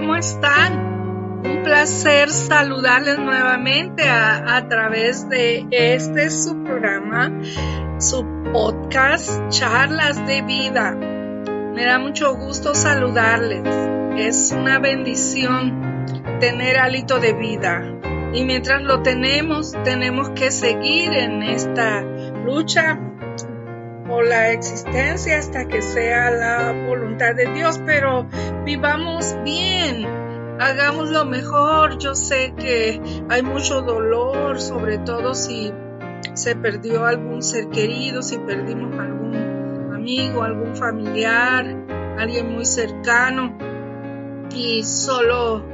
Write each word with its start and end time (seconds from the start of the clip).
¿Cómo 0.00 0.16
están? 0.16 1.42
Un 1.44 1.62
placer 1.62 2.30
saludarles 2.30 3.18
nuevamente 3.18 4.08
a, 4.08 4.66
través 4.66 5.28
de 5.28 5.66
este 5.70 6.30
su 6.30 6.64
programa, 6.64 7.30
su 7.98 8.24
podcast 8.50 9.48
Charlas 9.50 10.26
de 10.26 10.40
Vida. 10.40 10.92
Me 10.92 11.84
da 11.84 11.98
mucho 11.98 12.34
gusto 12.34 12.74
saludarles. 12.74 13.62
Es 14.16 14.52
una 14.52 14.78
bendición 14.78 16.06
tener 16.40 16.78
hálito 16.78 17.18
de 17.18 17.34
vida. 17.34 17.82
Y 18.32 18.44
mientras 18.46 18.80
lo 18.82 19.02
tenemos, 19.02 19.74
tenemos 19.84 20.30
que 20.30 20.50
seguir 20.50 21.12
en 21.12 21.42
esta 21.42 22.00
lucha 22.00 22.98
por 24.10 24.26
la 24.26 24.50
existencia 24.50 25.38
hasta 25.38 25.68
que 25.68 25.80
sea 25.80 26.32
la 26.32 26.72
voluntad 26.88 27.36
de 27.36 27.46
Dios, 27.54 27.80
pero 27.86 28.26
vivamos 28.64 29.36
bien, 29.44 30.04
hagamos 30.58 31.10
lo 31.10 31.24
mejor. 31.24 31.96
Yo 31.98 32.16
sé 32.16 32.52
que 32.56 33.00
hay 33.28 33.42
mucho 33.42 33.82
dolor, 33.82 34.60
sobre 34.60 34.98
todo 34.98 35.34
si 35.34 35.72
se 36.34 36.56
perdió 36.56 37.06
algún 37.06 37.40
ser 37.40 37.68
querido, 37.68 38.20
si 38.20 38.36
perdimos 38.38 38.98
algún 38.98 39.92
amigo, 39.94 40.42
algún 40.42 40.74
familiar, 40.74 41.64
alguien 42.18 42.52
muy 42.52 42.64
cercano. 42.64 43.56
Y 44.52 44.82
solo 44.82 45.64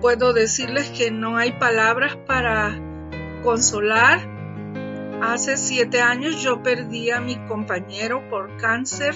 puedo 0.00 0.32
decirles 0.32 0.88
que 0.88 1.10
no 1.10 1.36
hay 1.36 1.52
palabras 1.52 2.16
para 2.26 2.74
consolar 3.44 4.35
Hace 5.22 5.56
siete 5.56 6.02
años 6.02 6.42
yo 6.42 6.62
perdí 6.62 7.10
a 7.10 7.20
mi 7.20 7.36
compañero 7.46 8.28
por 8.28 8.56
cáncer 8.58 9.14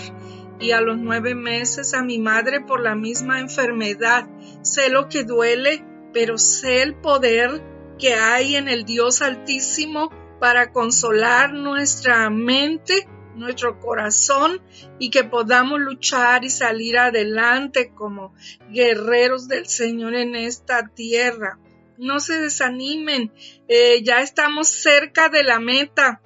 y 0.59 0.71
a 0.71 0.81
los 0.81 0.97
nueve 0.97 1.35
meses 1.35 1.93
a 1.93 2.03
mi 2.03 2.19
madre 2.19 2.63
por 2.63 2.81
la 2.81 2.95
misma 2.95 3.39
enfermedad. 3.39 4.27
Sé 4.63 4.89
lo 4.89 5.09
que 5.09 5.25
duele, 5.25 5.85
pero 6.13 6.39
sé 6.39 6.83
el 6.83 6.95
poder 6.95 7.63
que 7.99 8.15
hay 8.15 8.57
en 8.57 8.69
el 8.69 8.85
Dios 8.85 9.21
Altísimo 9.21 10.11
para 10.41 10.73
consolar 10.73 11.53
nuestra 11.53 12.31
mente, 12.31 13.07
nuestro 13.37 13.79
corazón 13.79 14.63
y 14.99 15.11
que 15.11 15.25
podamos 15.25 15.81
luchar 15.81 16.45
y 16.45 16.51
salir 16.51 16.99
adelante 16.99 17.93
como 17.95 18.35
guerreros 18.71 19.49
del 19.49 19.67
Señor 19.67 20.15
en 20.15 20.35
esta 20.35 20.89
tierra 20.89 21.59
no 22.01 22.19
se 22.19 22.41
desanimen, 22.41 23.33
eh, 23.69 24.03
ya 24.03 24.23
estamos 24.23 24.69
cerca 24.69 25.29
de 25.29 25.45
la 25.45 25.61
meta 25.61 26.23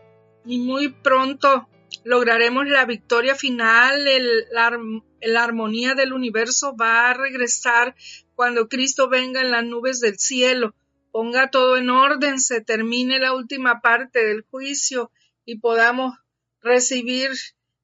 y 0.47 0.59
muy 0.59 0.89
pronto 0.89 1.69
lograremos 2.05 2.67
la 2.67 2.85
victoria 2.85 3.35
final, 3.35 4.05
la, 4.53 5.43
armonía 5.43 5.95
del 5.95 6.13
universo 6.13 6.77
va 6.77 7.11
a 7.11 7.15
regresar 7.15 7.95
cuando 8.35 8.69
Cristo 8.69 9.09
venga 9.09 9.41
en 9.41 9.51
las 9.51 9.65
nubes 9.65 10.01
del 10.01 10.19
cielo, 10.19 10.75
ponga 11.11 11.51
todo 11.51 11.77
en 11.77 11.91
orden, 11.91 12.39
se 12.39 12.61
termine 12.61 13.19
la 13.19 13.35
última 13.35 13.81
parte 13.81 14.25
del 14.25 14.43
juicio 14.43 15.11
y 15.45 15.59
podamos 15.59 16.15
recibir 16.61 17.31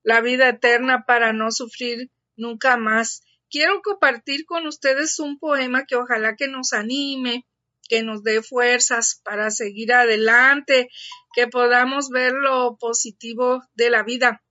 la 0.03 0.21
vida 0.21 0.49
eterna 0.49 1.05
para 1.07 1.33
no 1.33 1.51
sufrir 1.51 2.11
nunca 2.37 2.77
más. 2.77 3.23
Quiero 3.51 3.83
compartir 3.83 4.45
con 4.47 4.67
ustedes 4.67 5.19
un 5.19 5.39
poema 5.39 5.85
que 5.85 5.97
ojalá 5.97 6.37
que 6.37 6.47
nos 6.47 6.73
anime, 6.73 7.47
que 7.91 8.05
nos 8.05 8.23
dé 8.23 8.41
fuerzas 8.41 9.21
para 9.25 9.51
seguir 9.51 9.93
adelante, 9.93 10.89
que 11.35 11.49
podamos 11.49 12.09
ver 12.09 12.33
lo 12.33 12.79
positivo 12.79 13.65
de 13.75 13.91
la 13.91 14.05
vida. 14.05 14.45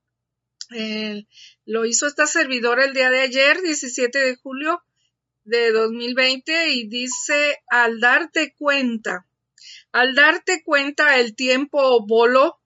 Eh, 0.75 1.25
lo 1.65 1.85
hizo 1.85 2.05
esta 2.05 2.27
servidora 2.27 2.83
el 2.83 2.93
día 2.93 3.09
de 3.09 3.21
ayer, 3.21 3.61
17 3.61 4.19
de 4.19 4.35
julio 4.35 4.83
de 5.45 5.71
2020, 5.71 6.69
y 6.71 6.89
dice, 6.89 7.57
al 7.67 8.01
darte 8.01 8.53
cuenta, 8.57 9.25
al 9.93 10.15
darte 10.15 10.61
cuenta 10.63 11.17
el 11.17 11.33
tiempo 11.33 12.05
voló, 12.05 12.59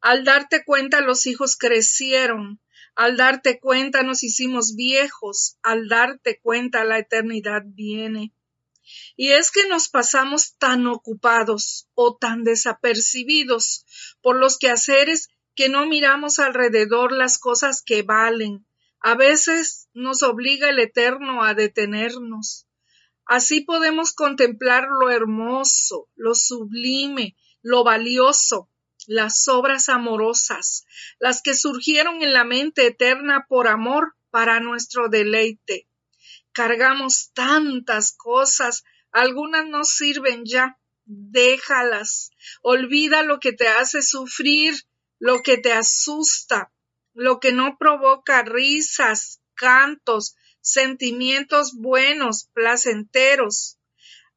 al 0.00 0.22
darte 0.22 0.64
cuenta 0.64 1.00
los 1.00 1.26
hijos 1.26 1.56
crecieron, 1.56 2.60
al 2.94 3.16
darte 3.16 3.58
cuenta 3.58 4.04
nos 4.04 4.22
hicimos 4.22 4.76
viejos, 4.76 5.58
al 5.64 5.88
darte 5.88 6.38
cuenta 6.40 6.84
la 6.84 6.98
eternidad 6.98 7.62
viene. 7.66 8.32
Y 9.16 9.32
es 9.32 9.50
que 9.50 9.68
nos 9.68 9.88
pasamos 9.88 10.56
tan 10.58 10.86
ocupados 10.86 11.88
o 11.94 12.16
tan 12.16 12.44
desapercibidos 12.44 13.84
por 14.20 14.36
los 14.36 14.58
quehaceres 14.58 15.28
que 15.54 15.68
no 15.68 15.86
miramos 15.86 16.38
alrededor 16.38 17.12
las 17.12 17.38
cosas 17.38 17.82
que 17.82 18.02
valen. 18.02 18.66
A 19.00 19.14
veces 19.14 19.88
nos 19.94 20.22
obliga 20.22 20.70
el 20.70 20.78
Eterno 20.78 21.44
a 21.44 21.54
detenernos. 21.54 22.66
Así 23.24 23.62
podemos 23.62 24.12
contemplar 24.12 24.86
lo 25.00 25.10
hermoso, 25.10 26.08
lo 26.14 26.34
sublime, 26.34 27.36
lo 27.60 27.82
valioso, 27.82 28.70
las 29.06 29.48
obras 29.48 29.88
amorosas, 29.88 30.84
las 31.18 31.42
que 31.42 31.54
surgieron 31.54 32.22
en 32.22 32.32
la 32.32 32.44
mente 32.44 32.86
eterna 32.86 33.46
por 33.48 33.66
amor 33.66 34.14
para 34.30 34.60
nuestro 34.60 35.08
deleite 35.08 35.85
cargamos 36.56 37.32
tantas 37.34 38.12
cosas, 38.16 38.82
algunas 39.12 39.66
no 39.66 39.84
sirven 39.84 40.46
ya, 40.46 40.78
déjalas, 41.04 42.30
olvida 42.62 43.22
lo 43.22 43.40
que 43.40 43.52
te 43.52 43.68
hace 43.68 44.00
sufrir, 44.00 44.74
lo 45.18 45.42
que 45.42 45.58
te 45.58 45.74
asusta, 45.74 46.72
lo 47.12 47.40
que 47.40 47.52
no 47.52 47.76
provoca 47.76 48.42
risas, 48.42 49.42
cantos, 49.54 50.34
sentimientos 50.62 51.74
buenos, 51.74 52.48
placenteros. 52.54 53.78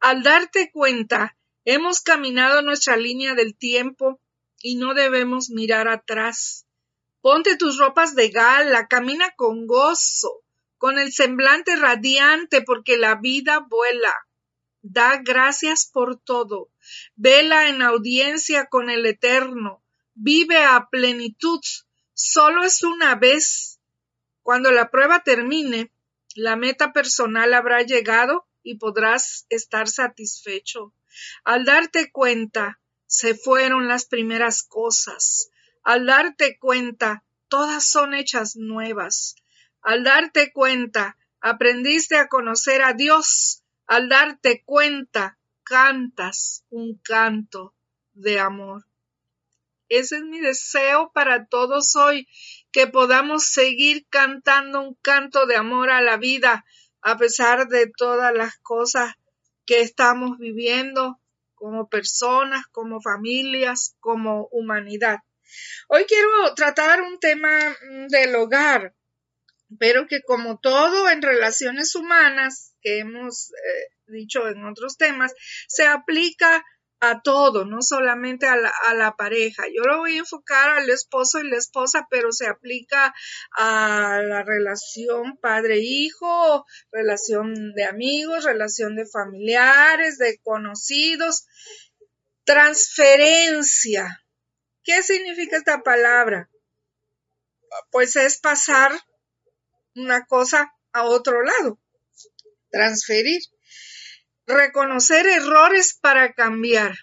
Al 0.01 0.21
darte 0.21 0.71
cuenta, 0.73 1.37
hemos 1.63 2.01
caminado 2.01 2.61
nuestra 2.61 2.97
línea 2.97 3.33
del 3.33 3.55
tiempo 3.55 4.19
y 4.61 4.75
no 4.75 4.93
debemos 4.93 5.51
mirar 5.51 5.87
atrás. 5.87 6.65
Ponte 7.21 7.55
tus 7.55 7.77
ropas 7.77 8.13
de 8.13 8.27
gala, 8.27 8.89
camina 8.89 9.31
con 9.37 9.67
gozo, 9.67 10.43
con 10.79 10.97
el 10.97 11.11
semblante 11.11 11.75
radiante 11.75 12.61
porque 12.61 12.97
la 12.97 13.15
vida 13.15 13.59
vuela. 13.59 14.15
Da 14.81 15.17
gracias 15.17 15.85
por 15.85 16.17
todo. 16.17 16.71
Vela 17.15 17.67
en 17.67 17.81
audiencia 17.81 18.65
con 18.67 18.89
el 18.89 19.05
Eterno. 19.05 19.83
Vive 20.15 20.63
a 20.63 20.87
plenitud. 20.89 21.59
Solo 22.13 22.63
es 22.63 22.81
una 22.83 23.15
vez. 23.15 23.81
Cuando 24.41 24.71
la 24.71 24.89
prueba 24.89 25.21
termine, 25.21 25.91
la 26.33 26.55
meta 26.55 26.93
personal 26.93 27.53
habrá 27.53 27.81
llegado 27.81 28.47
y 28.63 28.75
podrás 28.77 29.45
estar 29.49 29.89
satisfecho. 29.89 30.93
Al 31.43 31.65
darte 31.65 32.09
cuenta, 32.09 32.79
se 33.05 33.35
fueron 33.35 33.89
las 33.89 34.05
primeras 34.05 34.63
cosas. 34.63 35.49
Al 35.83 36.05
darte 36.05 36.57
cuenta, 36.57 37.25
todas 37.49 37.85
son 37.85 38.13
hechas 38.13 38.55
nuevas. 38.55 39.35
Al 39.81 40.03
darte 40.03 40.51
cuenta, 40.51 41.17
aprendiste 41.41 42.17
a 42.17 42.27
conocer 42.27 42.81
a 42.81 42.93
Dios. 42.93 43.63
Al 43.87 44.09
darte 44.09 44.63
cuenta, 44.65 45.37
cantas 45.63 46.65
un 46.69 46.97
canto 46.97 47.73
de 48.13 48.39
amor. 48.39 48.85
Ese 49.87 50.17
es 50.17 50.23
mi 50.23 50.39
deseo 50.39 51.11
para 51.13 51.47
todos 51.47 51.95
hoy, 51.95 52.27
que 52.71 52.85
podamos 52.85 53.45
seguir 53.45 54.05
cantando 54.09 54.81
un 54.81 54.95
canto 55.01 55.47
de 55.47 55.55
amor 55.55 55.89
a 55.89 56.01
la 56.01 56.17
vida, 56.17 56.65
a 57.01 57.17
pesar 57.17 57.67
de 57.67 57.91
todas 57.95 58.33
las 58.33 58.57
cosas 58.59 59.15
que 59.65 59.81
estamos 59.81 60.37
viviendo 60.37 61.19
como 61.55 61.89
personas, 61.89 62.67
como 62.67 63.01
familias, 63.01 63.95
como 63.99 64.47
humanidad. 64.51 65.19
Hoy 65.87 66.05
quiero 66.05 66.53
tratar 66.55 67.01
un 67.01 67.19
tema 67.19 67.49
mm, 67.89 68.07
del 68.07 68.35
hogar, 68.35 68.93
pero 69.77 70.07
que 70.07 70.21
como 70.21 70.59
todo 70.59 71.09
en 71.09 71.21
relaciones 71.21 71.95
humanas, 71.95 72.73
que 72.81 72.99
hemos 72.99 73.51
eh, 73.51 73.93
dicho 74.07 74.47
en 74.47 74.65
otros 74.65 74.97
temas, 74.97 75.33
se 75.67 75.85
aplica 75.85 76.63
a 77.01 77.21
todo, 77.21 77.65
no 77.65 77.81
solamente 77.81 78.45
a 78.45 78.57
la, 78.57 78.73
a 78.87 78.93
la, 78.93 79.15
pareja. 79.15 79.63
Yo 79.73 79.83
lo 79.83 79.99
voy 79.99 80.15
a 80.15 80.19
enfocar 80.19 80.69
al 80.69 80.89
esposo 80.89 81.39
y 81.39 81.49
la 81.49 81.57
esposa, 81.57 82.07
pero 82.09 82.31
se 82.33 82.47
aplica 82.47 83.13
a 83.51 84.21
la 84.21 84.43
relación 84.43 85.37
padre-hijo, 85.37 86.65
relación 86.91 87.73
de 87.73 87.85
amigos, 87.85 88.43
relación 88.43 88.95
de 88.95 89.05
familiares, 89.05 90.17
de 90.17 90.39
conocidos. 90.39 91.45
Transferencia. 92.43 94.25
¿Qué 94.83 95.01
significa 95.03 95.55
esta 95.55 95.83
palabra? 95.83 96.49
Pues 97.91 98.15
es 98.17 98.39
pasar 98.39 98.91
una 99.99 100.25
cosa 100.25 100.73
a 100.93 101.03
otro 101.03 101.43
lado. 101.43 101.79
Transferir 102.71 103.41
reconocer 104.49 105.27
errores 105.27 105.97
para 106.01 106.33
cambiar. 106.33 106.95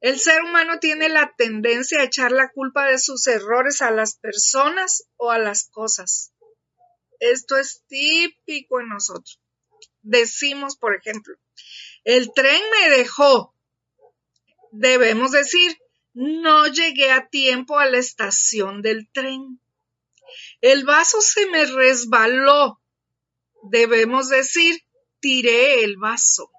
El 0.00 0.18
ser 0.18 0.42
humano 0.42 0.78
tiene 0.80 1.10
la 1.10 1.34
tendencia 1.36 2.00
a 2.00 2.04
echar 2.04 2.32
la 2.32 2.50
culpa 2.50 2.86
de 2.86 2.98
sus 2.98 3.26
errores 3.26 3.82
a 3.82 3.90
las 3.90 4.16
personas 4.16 5.04
o 5.16 5.30
a 5.30 5.38
las 5.38 5.68
cosas. 5.68 6.32
Esto 7.18 7.58
es 7.58 7.84
típico 7.86 8.80
en 8.80 8.88
nosotros. 8.88 9.38
Decimos, 10.00 10.76
por 10.76 10.96
ejemplo, 10.96 11.36
el 12.04 12.32
tren 12.32 12.62
me 12.80 12.96
dejó. 12.96 13.54
Debemos 14.72 15.32
decir, 15.32 15.76
no 16.14 16.66
llegué 16.66 17.10
a 17.10 17.28
tiempo 17.28 17.78
a 17.78 17.84
la 17.84 17.98
estación 17.98 18.80
del 18.80 19.10
tren. 19.12 19.59
El 20.60 20.84
vaso 20.84 21.20
se 21.20 21.46
me 21.46 21.64
resbaló. 21.66 22.80
Debemos 23.70 24.28
decir, 24.28 24.82
tiré 25.20 25.84
el 25.84 25.96
vaso 25.96 26.50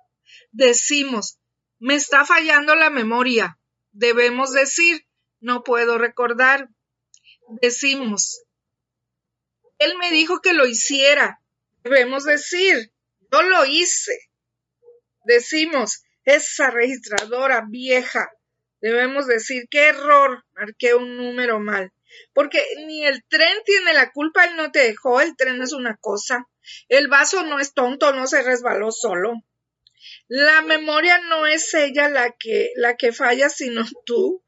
decimos, 0.52 1.40
me 1.80 1.96
está 1.96 2.26
fallando 2.26 2.76
la 2.76 2.90
memoria. 2.90 3.58
Debemos 3.92 4.52
decir, 4.54 5.06
no 5.40 5.64
puedo 5.64 5.98
recordar. 5.98 6.70
Decimos, 7.62 8.44
él 9.80 9.98
me 9.98 10.12
dijo 10.12 10.42
que 10.42 10.54
lo 10.54 10.68
hiciera. 10.68 11.42
Debemos 11.84 12.24
decir, 12.24 12.92
yo 13.32 13.42
lo 13.42 13.66
hice. 13.66 14.30
Decimos, 15.26 16.04
esa 16.24 16.70
registradora 16.70 17.66
vieja. 17.68 18.30
Debemos 18.80 19.28
decir, 19.28 19.68
qué 19.70 19.88
error, 19.88 20.44
marqué 20.54 20.94
un 20.94 21.18
número 21.18 21.60
mal. 21.60 21.92
Porque 22.34 22.64
ni 22.86 23.06
el 23.06 23.24
tren 23.28 23.58
tiene 23.66 23.94
la 23.94 24.12
culpa, 24.12 24.46
él 24.46 24.56
no 24.56 24.72
te 24.72 24.80
dejó, 24.80 25.22
el 25.22 25.36
tren 25.36 25.62
es 25.62 25.74
una 25.74 25.98
cosa. 25.98 26.48
El 26.90 27.08
vaso 27.08 27.44
no 27.44 27.60
es 27.60 27.74
tonto, 27.74 28.14
no 28.14 28.28
se 28.28 28.44
resbaló 28.44 28.92
solo. 28.92 29.34
La 30.28 30.62
memoria 30.62 31.20
no 31.30 31.46
es 31.46 31.74
ella 31.74 32.10
la 32.10 32.32
que, 32.32 32.72
la 32.76 32.96
que 32.96 33.12
falla, 33.12 33.50
sino 33.50 33.84
tú. 34.06 34.44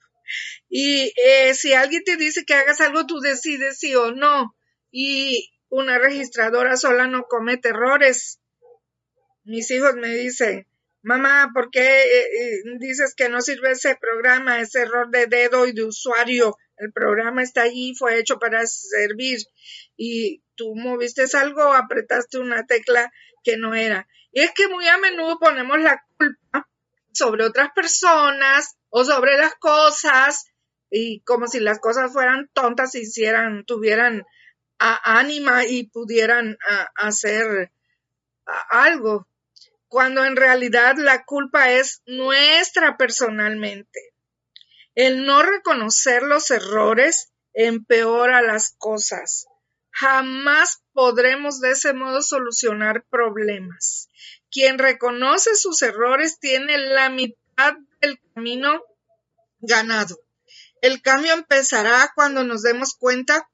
Y 0.70 1.14
eh, 1.24 1.54
si 1.54 1.74
alguien 1.74 2.04
te 2.04 2.18
dice 2.18 2.46
que 2.46 2.54
hagas 2.54 2.82
algo, 2.82 3.06
tú 3.06 3.20
decides 3.20 3.80
sí 3.80 3.96
o 3.96 4.12
no. 4.12 4.56
Y 4.92 5.52
una 5.70 5.98
registradora 5.98 6.78
sola 6.78 7.08
no 7.08 7.24
comete 7.24 7.70
errores. 7.70 8.40
Mis 9.44 9.70
hijos 9.72 9.96
me 9.96 10.16
dicen, 10.16 10.68
mamá, 11.02 11.52
¿por 11.54 11.70
qué 11.70 11.82
eh, 11.82 12.26
eh, 12.40 12.62
dices 12.80 13.14
que 13.16 13.30
no 13.30 13.42
sirve 13.42 13.72
ese 13.72 13.96
programa, 13.96 14.62
ese 14.62 14.82
error 14.82 15.10
de 15.10 15.28
dedo 15.28 15.68
y 15.68 15.74
de 15.74 15.84
usuario? 15.84 16.56
El 16.84 16.92
programa 16.92 17.42
está 17.42 17.64
allí, 17.64 17.96
fue 17.96 18.20
hecho 18.20 18.40
para 18.40 18.66
servir. 18.66 19.40
Y 19.96 20.44
tú 20.56 20.76
moviste 20.76 21.26
algo, 21.34 21.74
apretaste 21.74 22.40
una 22.40 22.66
tecla 22.66 23.12
que 23.44 23.58
no 23.58 23.74
era. 23.74 24.08
Y 24.32 24.42
es 24.42 24.52
que 24.52 24.68
muy 24.68 24.88
a 24.88 24.98
menudo 24.98 25.40
ponemos 25.40 25.80
la 25.80 26.04
culpa 26.18 26.70
sobre 27.12 27.46
otras 27.46 27.70
personas 27.74 28.76
o 28.90 29.04
sobre 29.04 29.38
las 29.38 29.56
cosas 29.56 30.46
y 30.90 31.22
como 31.22 31.48
si 31.48 31.60
las 31.60 31.80
cosas 31.80 32.12
fueran 32.12 32.50
tontas 32.54 32.94
hicieran, 32.96 33.66
tuvieran 33.66 34.24
ánima 34.78 35.66
y 35.66 35.88
pudieran 35.88 36.58
hacer 36.96 37.72
algo, 38.70 39.28
cuando 39.88 40.26
en 40.26 40.36
realidad 40.36 40.96
la 40.98 41.24
culpa 41.24 41.72
es 41.72 42.02
nuestra 42.06 42.98
personalmente. 42.98 44.13
El 44.96 45.26
no 45.26 45.42
reconocer 45.42 46.22
los 46.22 46.52
errores 46.52 47.32
empeora 47.54 48.44
las 48.44 48.76
cosas. 48.78 49.48
Jamás 49.90 50.84
podremos 50.92 51.60
de 51.60 51.72
ese 51.72 51.94
modo 51.94 52.22
solucionar 52.22 53.04
problemas. 53.10 54.10
Quien 54.52 54.78
reconoce 54.78 55.56
sus 55.56 55.82
errores 55.82 56.40
tiene 56.40 56.78
la 56.78 57.10
mitad 57.10 57.74
del 58.02 58.20
camino 58.34 58.84
ganado. 59.60 60.20
El 60.82 61.02
cambio 61.02 61.34
empezará 61.34 62.12
cuando 62.14 62.44
nos 62.44 62.62
demos 62.62 62.94
cuenta 62.94 63.50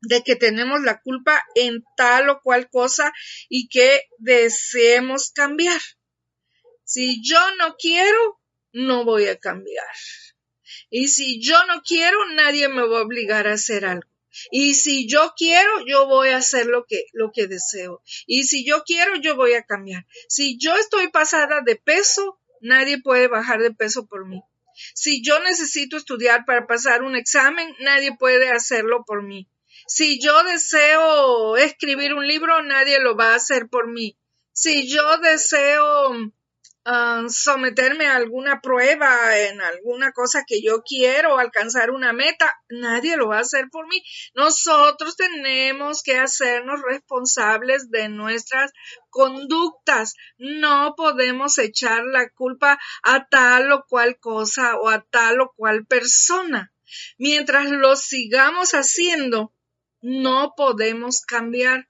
de 0.00 0.22
que 0.22 0.36
tenemos 0.36 0.82
la 0.82 1.00
culpa 1.00 1.42
en 1.54 1.84
tal 1.96 2.30
o 2.30 2.40
cual 2.40 2.70
cosa 2.70 3.12
y 3.48 3.68
que 3.68 4.02
deseemos 4.18 5.32
cambiar. 5.32 5.80
Si 6.84 7.22
yo 7.22 7.40
no 7.58 7.76
quiero, 7.76 8.40
no 8.72 9.04
voy 9.04 9.26
a 9.26 9.36
cambiar. 9.36 9.86
Y 10.90 11.08
si 11.08 11.40
yo 11.40 11.56
no 11.66 11.82
quiero, 11.82 12.18
nadie 12.34 12.68
me 12.68 12.86
va 12.86 12.98
a 12.98 13.02
obligar 13.02 13.46
a 13.48 13.54
hacer 13.54 13.84
algo. 13.84 14.08
Y 14.50 14.74
si 14.74 15.08
yo 15.08 15.32
quiero, 15.36 15.84
yo 15.86 16.06
voy 16.06 16.28
a 16.28 16.36
hacer 16.36 16.66
lo 16.66 16.84
que, 16.84 17.06
lo 17.12 17.32
que 17.32 17.46
deseo. 17.46 18.02
Y 18.26 18.44
si 18.44 18.66
yo 18.66 18.82
quiero, 18.84 19.16
yo 19.16 19.34
voy 19.34 19.54
a 19.54 19.62
cambiar. 19.62 20.06
Si 20.28 20.58
yo 20.58 20.76
estoy 20.76 21.08
pasada 21.08 21.62
de 21.64 21.76
peso, 21.76 22.38
nadie 22.60 23.00
puede 23.00 23.28
bajar 23.28 23.62
de 23.62 23.72
peso 23.72 24.06
por 24.06 24.26
mí. 24.26 24.42
Si 24.94 25.22
yo 25.22 25.40
necesito 25.40 25.96
estudiar 25.96 26.44
para 26.44 26.66
pasar 26.66 27.02
un 27.02 27.16
examen, 27.16 27.74
nadie 27.80 28.14
puede 28.16 28.50
hacerlo 28.50 29.04
por 29.06 29.22
mí. 29.22 29.48
Si 29.86 30.20
yo 30.20 30.42
deseo 30.44 31.56
escribir 31.56 32.12
un 32.14 32.26
libro, 32.26 32.62
nadie 32.62 33.00
lo 33.00 33.16
va 33.16 33.32
a 33.32 33.36
hacer 33.36 33.68
por 33.68 33.88
mí. 33.88 34.18
Si 34.52 34.88
yo 34.88 35.18
deseo 35.18 36.32
someterme 37.28 38.06
a 38.06 38.16
alguna 38.16 38.60
prueba 38.60 39.36
en 39.38 39.60
alguna 39.60 40.12
cosa 40.12 40.44
que 40.46 40.62
yo 40.62 40.82
quiero, 40.82 41.38
alcanzar 41.38 41.90
una 41.90 42.12
meta, 42.12 42.52
nadie 42.68 43.16
lo 43.16 43.28
va 43.28 43.38
a 43.38 43.40
hacer 43.40 43.68
por 43.70 43.88
mí. 43.88 44.02
Nosotros 44.34 45.16
tenemos 45.16 46.02
que 46.02 46.16
hacernos 46.16 46.80
responsables 46.82 47.90
de 47.90 48.08
nuestras 48.08 48.72
conductas. 49.10 50.14
No 50.38 50.94
podemos 50.96 51.58
echar 51.58 52.04
la 52.04 52.28
culpa 52.30 52.78
a 53.02 53.26
tal 53.26 53.72
o 53.72 53.84
cual 53.88 54.18
cosa 54.20 54.76
o 54.76 54.88
a 54.88 55.02
tal 55.02 55.40
o 55.40 55.52
cual 55.56 55.86
persona. 55.86 56.72
Mientras 57.18 57.68
lo 57.68 57.96
sigamos 57.96 58.72
haciendo, 58.72 59.52
no 60.02 60.54
podemos 60.56 61.22
cambiar. 61.22 61.88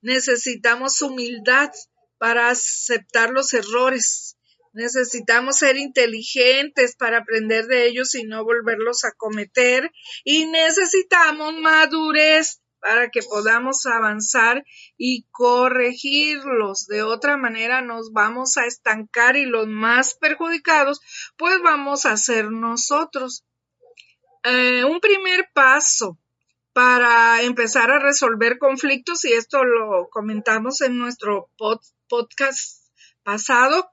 Necesitamos 0.00 1.00
humildad 1.00 1.70
para 2.22 2.50
aceptar 2.50 3.30
los 3.30 3.52
errores. 3.52 4.38
Necesitamos 4.72 5.56
ser 5.56 5.76
inteligentes 5.76 6.94
para 6.94 7.18
aprender 7.18 7.66
de 7.66 7.86
ellos 7.86 8.14
y 8.14 8.22
no 8.22 8.44
volverlos 8.44 9.02
a 9.04 9.10
cometer. 9.10 9.90
Y 10.22 10.46
necesitamos 10.46 11.54
madurez 11.58 12.62
para 12.78 13.08
que 13.08 13.24
podamos 13.24 13.86
avanzar 13.86 14.64
y 14.96 15.26
corregirlos. 15.32 16.86
De 16.86 17.02
otra 17.02 17.36
manera 17.36 17.82
nos 17.82 18.12
vamos 18.12 18.56
a 18.56 18.66
estancar 18.66 19.36
y 19.36 19.44
los 19.44 19.66
más 19.66 20.14
perjudicados 20.14 21.00
pues 21.36 21.60
vamos 21.60 22.06
a 22.06 22.16
ser 22.16 22.52
nosotros. 22.52 23.44
Eh, 24.44 24.84
un 24.84 25.00
primer 25.00 25.50
paso 25.52 26.20
para 26.72 27.42
empezar 27.42 27.90
a 27.90 27.98
resolver 27.98 28.58
conflictos, 28.58 29.24
y 29.24 29.32
esto 29.32 29.64
lo 29.64 30.08
comentamos 30.10 30.80
en 30.80 30.98
nuestro 30.98 31.50
podcast 32.12 32.92
pasado, 33.22 33.90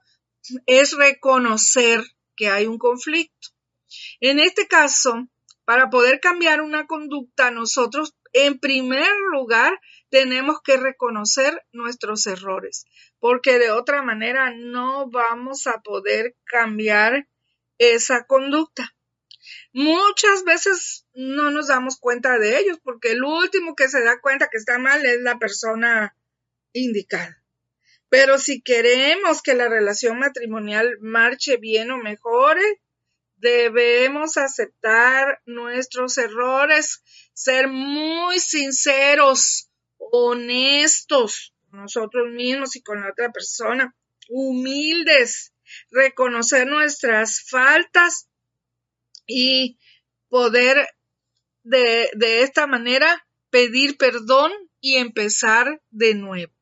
es 0.66 0.94
reconocer 0.94 2.02
que 2.36 2.48
hay 2.48 2.66
un 2.66 2.76
conflicto. 2.76 3.48
En 4.20 4.38
este 4.38 4.68
caso, 4.68 5.26
para 5.64 5.88
poder 5.88 6.20
cambiar 6.20 6.60
una 6.60 6.86
conducta, 6.86 7.50
nosotros 7.50 8.14
en 8.34 8.58
primer 8.58 9.08
lugar 9.32 9.80
tenemos 10.10 10.60
que 10.62 10.76
reconocer 10.76 11.64
nuestros 11.72 12.26
errores, 12.26 12.84
porque 13.20 13.58
de 13.58 13.70
otra 13.70 14.02
manera 14.02 14.52
no 14.54 15.08
vamos 15.08 15.66
a 15.66 15.80
poder 15.80 16.36
cambiar 16.44 17.26
esa 17.78 18.26
conducta. 18.26 18.94
Muchas 19.72 20.44
veces 20.44 21.06
no 21.14 21.50
nos 21.50 21.68
damos 21.68 21.98
cuenta 21.98 22.38
de 22.38 22.58
ellos 22.58 22.78
porque 22.84 23.12
el 23.12 23.24
último 23.24 23.74
que 23.74 23.88
se 23.88 24.04
da 24.04 24.20
cuenta 24.20 24.48
que 24.50 24.58
está 24.58 24.78
mal 24.78 25.06
es 25.06 25.22
la 25.22 25.38
persona 25.38 26.14
indicada. 26.74 27.39
Pero 28.10 28.38
si 28.38 28.60
queremos 28.60 29.40
que 29.40 29.54
la 29.54 29.68
relación 29.68 30.18
matrimonial 30.18 30.98
marche 31.00 31.56
bien 31.56 31.92
o 31.92 31.96
mejore, 31.96 32.82
debemos 33.36 34.36
aceptar 34.36 35.40
nuestros 35.46 36.18
errores, 36.18 37.02
ser 37.32 37.68
muy 37.68 38.38
sinceros, 38.40 39.70
honestos 39.96 41.54
con 41.70 41.80
nosotros 41.82 42.28
mismos 42.30 42.74
y 42.74 42.82
con 42.82 43.00
la 43.00 43.10
otra 43.10 43.30
persona 43.30 43.94
humildes, 44.28 45.52
reconocer 45.90 46.66
nuestras 46.66 47.42
faltas 47.48 48.28
y 49.26 49.78
poder 50.28 50.88
de, 51.62 52.10
de 52.14 52.42
esta 52.42 52.66
manera 52.66 53.24
pedir 53.50 53.96
perdón 53.96 54.52
y 54.80 54.96
empezar 54.96 55.80
de 55.90 56.14
nuevo. 56.14 56.59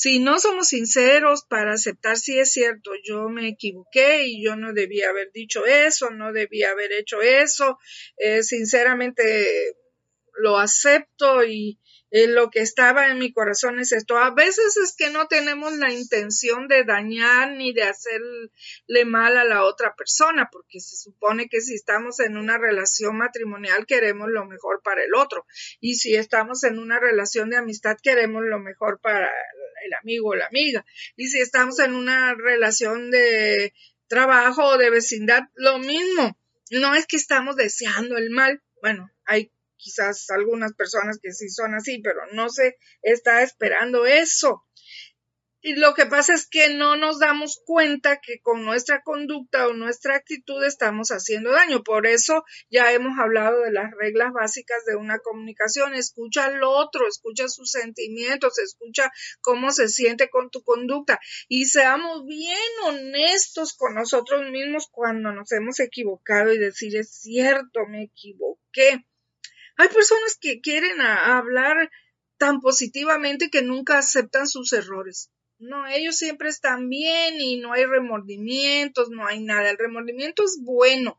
Si 0.00 0.20
no 0.20 0.38
somos 0.38 0.68
sinceros 0.68 1.44
para 1.44 1.72
aceptar 1.72 2.16
si 2.18 2.38
es 2.38 2.52
cierto, 2.52 2.92
yo 3.02 3.28
me 3.28 3.48
equivoqué 3.48 4.26
y 4.26 4.44
yo 4.44 4.54
no 4.54 4.72
debía 4.72 5.08
haber 5.08 5.32
dicho 5.32 5.66
eso, 5.66 6.10
no 6.10 6.32
debía 6.32 6.70
haber 6.70 6.92
hecho 6.92 7.20
eso, 7.20 7.80
eh, 8.16 8.44
sinceramente 8.44 9.74
lo 10.36 10.56
acepto 10.56 11.42
y, 11.42 11.80
eh, 12.10 12.26
lo 12.26 12.48
que 12.48 12.60
estaba 12.60 13.08
en 13.08 13.18
mi 13.18 13.32
corazón 13.32 13.80
es 13.80 13.92
esto. 13.92 14.16
A 14.16 14.30
veces 14.32 14.76
es 14.76 14.94
que 14.96 15.10
no 15.10 15.26
tenemos 15.26 15.76
la 15.76 15.92
intención 15.92 16.66
de 16.66 16.84
dañar 16.84 17.50
ni 17.50 17.72
de 17.72 17.82
hacerle 17.82 19.04
mal 19.04 19.36
a 19.36 19.44
la 19.44 19.64
otra 19.64 19.94
persona, 19.94 20.48
porque 20.50 20.80
se 20.80 20.96
supone 20.96 21.48
que 21.48 21.60
si 21.60 21.74
estamos 21.74 22.20
en 22.20 22.38
una 22.38 22.56
relación 22.56 23.18
matrimonial 23.18 23.84
queremos 23.86 24.28
lo 24.30 24.46
mejor 24.46 24.80
para 24.82 25.04
el 25.04 25.14
otro. 25.14 25.44
Y 25.80 25.96
si 25.96 26.14
estamos 26.14 26.64
en 26.64 26.78
una 26.78 26.98
relación 26.98 27.50
de 27.50 27.56
amistad 27.56 27.96
queremos 28.02 28.42
lo 28.44 28.58
mejor 28.58 29.00
para 29.00 29.30
el 29.88 29.94
amigo 29.94 30.30
o 30.30 30.34
la 30.34 30.46
amiga. 30.46 30.84
Y 31.16 31.28
si 31.28 31.40
estamos 31.40 31.78
en 31.80 31.94
una 31.94 32.34
relación 32.34 33.10
de 33.10 33.72
trabajo 34.06 34.64
o 34.64 34.78
de 34.78 34.90
vecindad, 34.90 35.42
lo 35.54 35.78
mismo. 35.78 36.38
No 36.70 36.94
es 36.94 37.06
que 37.06 37.16
estamos 37.16 37.56
deseando 37.56 38.16
el 38.16 38.30
mal. 38.30 38.62
Bueno, 38.82 39.10
hay 39.24 39.52
quizás 39.76 40.28
algunas 40.30 40.74
personas 40.74 41.18
que 41.22 41.32
sí 41.32 41.48
son 41.48 41.74
así, 41.74 42.00
pero 42.02 42.20
no 42.32 42.48
se 42.50 42.76
está 43.02 43.42
esperando 43.42 44.06
eso. 44.06 44.64
Y 45.60 45.74
lo 45.74 45.94
que 45.94 46.06
pasa 46.06 46.34
es 46.34 46.46
que 46.46 46.74
no 46.74 46.96
nos 46.96 47.18
damos 47.18 47.60
cuenta 47.66 48.20
que 48.20 48.40
con 48.40 48.64
nuestra 48.64 49.02
conducta 49.02 49.66
o 49.66 49.72
nuestra 49.72 50.14
actitud 50.14 50.62
estamos 50.64 51.08
haciendo 51.08 51.50
daño. 51.50 51.82
Por 51.82 52.06
eso 52.06 52.44
ya 52.70 52.92
hemos 52.92 53.18
hablado 53.18 53.62
de 53.62 53.72
las 53.72 53.90
reglas 53.98 54.32
básicas 54.32 54.84
de 54.84 54.94
una 54.94 55.18
comunicación. 55.18 55.94
Escucha 55.94 56.44
al 56.44 56.62
otro, 56.62 57.08
escucha 57.08 57.48
sus 57.48 57.72
sentimientos, 57.72 58.58
escucha 58.58 59.10
cómo 59.40 59.72
se 59.72 59.88
siente 59.88 60.30
con 60.30 60.50
tu 60.50 60.62
conducta 60.62 61.18
y 61.48 61.66
seamos 61.66 62.24
bien 62.24 62.56
honestos 62.86 63.74
con 63.74 63.94
nosotros 63.94 64.48
mismos 64.50 64.88
cuando 64.90 65.32
nos 65.32 65.50
hemos 65.50 65.80
equivocado 65.80 66.52
y 66.52 66.58
decir 66.58 66.96
es 66.96 67.10
cierto, 67.10 67.86
me 67.88 68.04
equivoqué 68.04 69.04
hay 69.78 69.88
personas 69.90 70.36
que 70.40 70.60
quieren 70.60 71.00
hablar 71.00 71.88
tan 72.36 72.60
positivamente 72.60 73.48
que 73.48 73.62
nunca 73.62 73.98
aceptan 73.98 74.48
sus 74.48 74.72
errores. 74.72 75.30
No, 75.58 75.86
ellos 75.88 76.16
siempre 76.16 76.48
están 76.48 76.88
bien 76.88 77.40
y 77.40 77.56
no 77.56 77.72
hay 77.72 77.84
remordimientos, 77.84 79.10
no 79.10 79.26
hay 79.26 79.40
nada. 79.40 79.70
El 79.70 79.78
remordimiento 79.78 80.44
es 80.44 80.58
bueno 80.62 81.18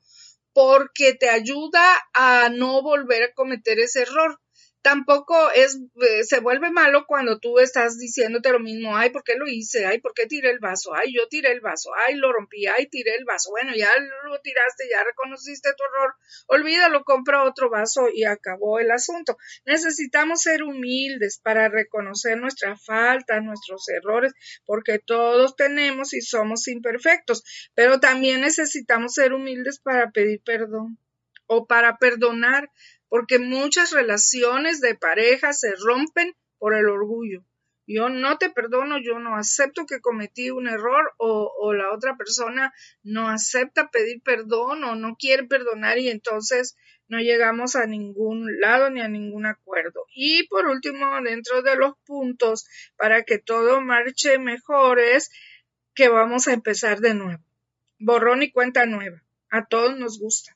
porque 0.53 1.13
te 1.13 1.29
ayuda 1.29 1.81
a 2.13 2.49
no 2.49 2.81
volver 2.81 3.23
a 3.23 3.33
cometer 3.33 3.79
ese 3.79 4.03
error 4.03 4.39
tampoco 4.81 5.51
es, 5.51 5.79
eh, 6.01 6.23
se 6.23 6.39
vuelve 6.39 6.71
malo 6.71 7.05
cuando 7.05 7.39
tú 7.39 7.59
estás 7.59 7.97
diciéndote 7.97 8.51
lo 8.51 8.59
mismo, 8.59 8.95
ay, 8.95 9.09
¿por 9.09 9.23
qué 9.23 9.35
lo 9.35 9.47
hice? 9.47 9.85
Ay, 9.85 9.99
¿por 9.99 10.13
qué 10.13 10.25
tiré 10.25 10.51
el 10.51 10.59
vaso? 10.59 10.93
Ay, 10.93 11.13
yo 11.13 11.27
tiré 11.27 11.51
el 11.51 11.59
vaso, 11.59 11.91
ay, 11.95 12.15
lo 12.15 12.31
rompí, 12.31 12.65
ay, 12.67 12.87
tiré 12.87 13.15
el 13.15 13.25
vaso. 13.25 13.51
Bueno, 13.51 13.73
ya 13.75 13.89
lo 14.25 14.39
tiraste, 14.41 14.85
ya 14.89 15.03
reconociste 15.03 15.73
tu 15.73 15.83
error, 15.83 16.15
olvídalo, 16.47 17.03
compra 17.03 17.43
otro 17.43 17.69
vaso 17.69 18.07
y 18.13 18.23
acabó 18.23 18.79
el 18.79 18.91
asunto. 18.91 19.37
Necesitamos 19.65 20.41
ser 20.41 20.63
humildes 20.63 21.39
para 21.43 21.69
reconocer 21.69 22.37
nuestra 22.37 22.77
falta, 22.77 23.41
nuestros 23.41 23.87
errores, 23.89 24.33
porque 24.65 24.99
todos 24.99 25.55
tenemos 25.55 26.13
y 26.13 26.21
somos 26.21 26.67
imperfectos, 26.67 27.43
pero 27.75 27.99
también 27.99 28.41
necesitamos 28.41 29.13
ser 29.13 29.33
humildes 29.33 29.79
para 29.79 30.11
pedir 30.11 30.41
perdón 30.43 30.97
o 31.47 31.65
para 31.65 31.97
perdonar 31.97 32.69
porque 33.09 33.39
muchas 33.39 33.91
relaciones 33.91 34.79
de 34.79 34.95
pareja 34.95 35.51
se 35.53 35.73
rompen 35.75 36.35
por 36.57 36.73
el 36.73 36.87
orgullo. 36.87 37.43
Yo 37.91 38.07
no 38.07 38.37
te 38.37 38.51
perdono, 38.51 38.99
yo 38.99 39.17
no 39.17 39.35
acepto 39.35 39.87
que 39.87 39.99
cometí 39.99 40.51
un 40.51 40.67
error 40.67 41.11
o, 41.17 41.51
o, 41.59 41.73
la 41.73 41.91
otra 41.91 42.15
persona 42.17 42.71
no 43.01 43.29
acepta 43.29 43.89
pedir 43.89 44.21
perdón 44.21 44.83
o 44.83 44.95
no 44.95 45.15
quiere 45.15 45.45
perdonar 45.45 45.97
y 45.97 46.09
entonces 46.09 46.77
no 47.07 47.17
llegamos 47.17 47.75
a 47.75 47.87
ningún 47.87 48.59
lado 48.59 48.91
ni 48.91 49.01
a 49.01 49.07
ningún 49.07 49.47
acuerdo. 49.47 50.05
Y 50.13 50.47
por 50.49 50.67
último, 50.67 51.19
dentro 51.23 51.63
de 51.63 51.75
los 51.77 51.97
puntos 52.05 52.67
para 52.95 53.23
que 53.23 53.39
todo 53.39 53.81
marche 53.81 54.37
mejor 54.37 54.99
es 54.99 55.31
que 55.95 56.09
vamos 56.09 56.47
a 56.47 56.53
empezar 56.53 56.99
de 56.99 57.15
nuevo. 57.15 57.43
Borrón 57.97 58.43
y 58.43 58.51
cuenta 58.51 58.85
nueva. 58.85 59.23
A 59.49 59.65
todos 59.65 59.97
nos 59.97 60.19
gusta. 60.19 60.55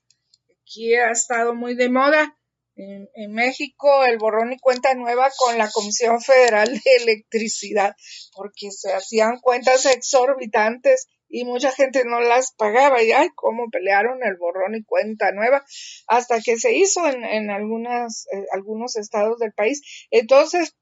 Aquí 0.62 0.94
ha 0.94 1.10
estado 1.10 1.56
muy 1.56 1.74
de 1.74 1.90
moda 1.90 2.38
en, 2.76 3.34
México 3.34 4.06
el 4.06 4.18
borrón 4.18 4.54
y 4.54 4.60
cuenta 4.60 4.94
nueva 4.96 5.30
con 5.38 5.58
la 5.58 5.70
Comisión 5.70 6.22
Federal 6.22 6.70
de 6.74 6.96
Electricidad, 7.02 7.96
porque 8.36 8.72
se 8.72 8.94
hacían 8.94 9.40
cuentas 9.40 9.86
exorbitantes 9.86 11.08
y 11.30 11.46
mucha 11.46 11.72
gente 11.72 12.04
no 12.06 12.22
las 12.22 12.54
pagaba 12.54 13.02
y 13.02 13.12
ay, 13.12 13.30
cómo 13.36 13.70
pelearon 13.72 14.20
el 14.24 14.38
borrón 14.38 14.76
y 14.76 14.84
cuenta 14.84 15.32
nueva 15.32 15.64
hasta 16.08 16.42
que 16.42 16.58
se 16.58 16.74
hizo 16.74 17.08
en, 17.08 17.24
en 17.24 17.50
algunas, 17.50 18.28
eh, 18.32 18.46
algunos 18.52 18.96
estados 18.98 19.40
del 19.40 19.52
país. 19.54 19.82
Entonces, 20.12 20.76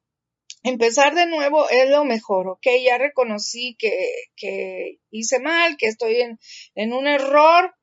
empezar 0.64 1.16
de 1.16 1.26
nuevo 1.26 1.70
es 1.70 1.90
lo 1.90 2.04
mejor, 2.04 2.50
¿ok? 2.50 2.68
Ya 2.86 2.98
reconocí 2.98 3.76
que, 3.80 3.92
que 4.36 4.98
hice 5.10 5.40
mal, 5.40 5.78
que 5.78 5.88
estoy 5.88 6.22
en, 6.22 6.40
en 6.76 6.94
un 6.94 7.08
error, 7.08 7.74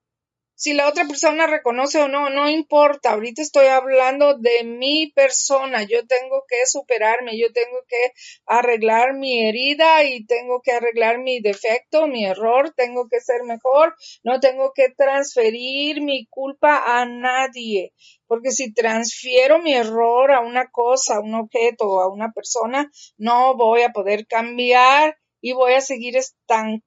si 0.59 0.73
la 0.75 0.89
otra 0.89 1.05
persona 1.05 1.47
reconoce 1.47 2.03
o 2.03 2.09
no, 2.09 2.31
no 2.31 2.51
importa. 2.51 3.13
Ahorita 3.13 3.43
estoy 3.43 3.67
hablando 3.67 4.37
de 4.37 4.65
mi 4.65 5.13
persona. 5.15 5.85
Yo 5.85 6.05
tengo 6.05 6.43
que 6.49 6.67
superarme, 6.67 7.39
yo 7.39 7.53
tengo 7.53 7.79
que 7.87 8.13
arreglar 8.45 9.15
mi 9.15 9.47
herida 9.47 10.03
y 10.03 10.27
tengo 10.27 10.61
que 10.61 10.73
arreglar 10.73 11.19
mi 11.21 11.39
defecto, 11.39 12.09
mi 12.09 12.25
error. 12.25 12.75
Tengo 12.77 13.09
que 13.09 13.21
ser 13.21 13.45
mejor. 13.45 13.95
No 14.25 14.41
tengo 14.41 14.73
que 14.75 14.89
transferir 14.89 16.03
mi 16.03 16.27
culpa 16.27 16.83
a 16.85 17.07
nadie. 17.07 17.93
Porque 18.27 18.51
si 18.51 18.75
transfiero 18.75 19.61
mi 19.61 19.75
error 19.75 20.33
a 20.33 20.41
una 20.41 20.73
cosa, 20.73 21.19
a 21.19 21.21
un 21.21 21.35
objeto 21.37 21.85
o 21.85 22.01
a 22.01 22.13
una 22.13 22.33
persona, 22.33 22.91
no 23.17 23.57
voy 23.57 23.83
a 23.83 23.91
poder 23.91 24.27
cambiar 24.27 25.19
y 25.41 25.53
voy 25.53 25.75
a 25.75 25.81
seguir 25.81 26.17
estancado 26.17 26.83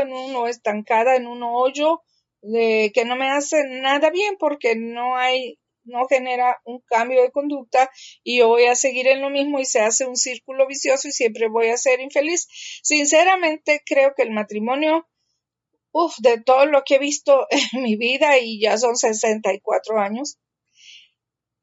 en 0.00 0.10
estancada 0.48 1.16
en 1.16 1.26
un 1.26 1.42
hoyo 1.42 2.00
de 2.42 2.90
que 2.92 3.04
no 3.04 3.16
me 3.16 3.30
hace 3.30 3.64
nada 3.68 4.10
bien 4.10 4.36
porque 4.38 4.76
no 4.76 5.16
hay 5.16 5.58
no 5.84 6.06
genera 6.06 6.60
un 6.64 6.80
cambio 6.80 7.22
de 7.22 7.30
conducta 7.30 7.90
y 8.22 8.38
yo 8.38 8.48
voy 8.48 8.64
a 8.64 8.74
seguir 8.74 9.08
en 9.08 9.20
lo 9.20 9.30
mismo 9.30 9.58
y 9.58 9.64
se 9.64 9.80
hace 9.80 10.06
un 10.06 10.16
círculo 10.16 10.66
vicioso 10.66 11.08
y 11.08 11.12
siempre 11.12 11.48
voy 11.48 11.68
a 11.68 11.76
ser 11.76 12.00
infeliz. 12.00 12.46
Sinceramente 12.82 13.82
creo 13.84 14.14
que 14.14 14.22
el 14.22 14.30
matrimonio, 14.30 15.08
uff, 15.92 16.14
de 16.18 16.40
todo 16.40 16.66
lo 16.66 16.82
que 16.84 16.96
he 16.96 16.98
visto 16.98 17.46
en 17.72 17.82
mi 17.82 17.96
vida 17.96 18.38
y 18.38 18.60
ya 18.60 18.78
son 18.78 18.96
64 18.96 19.98
años, 19.98 20.38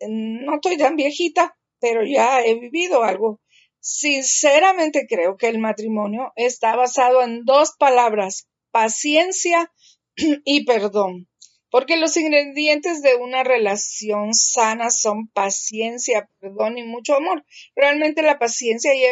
no 0.02 0.56
estoy 0.56 0.78
tan 0.78 0.96
viejita, 0.96 1.58
pero 1.80 2.06
ya 2.06 2.42
he 2.42 2.56
vivido 2.56 3.04
algo. 3.04 3.42
Sinceramente 3.82 5.08
creo 5.08 5.38
que 5.38 5.48
el 5.48 5.60
matrimonio 5.60 6.34
está 6.36 6.76
basado 6.76 7.22
en 7.22 7.46
dos 7.46 7.76
palabras, 7.78 8.50
paciencia 8.72 9.72
y 10.46 10.66
perdón. 10.66 11.28
Porque 11.72 11.98
los 11.98 12.18
ingredientes 12.18 13.04
de 13.04 13.16
una 13.16 13.44
relación 13.44 14.34
sana 14.34 14.90
son 14.90 15.28
paciencia, 15.28 16.28
perdón 16.40 16.78
y 16.78 16.84
mucho 16.84 17.16
amor. 17.16 17.46
Realmente 17.76 18.24
la 18.24 18.40
paciencia 18.40 18.96
y 18.96 19.04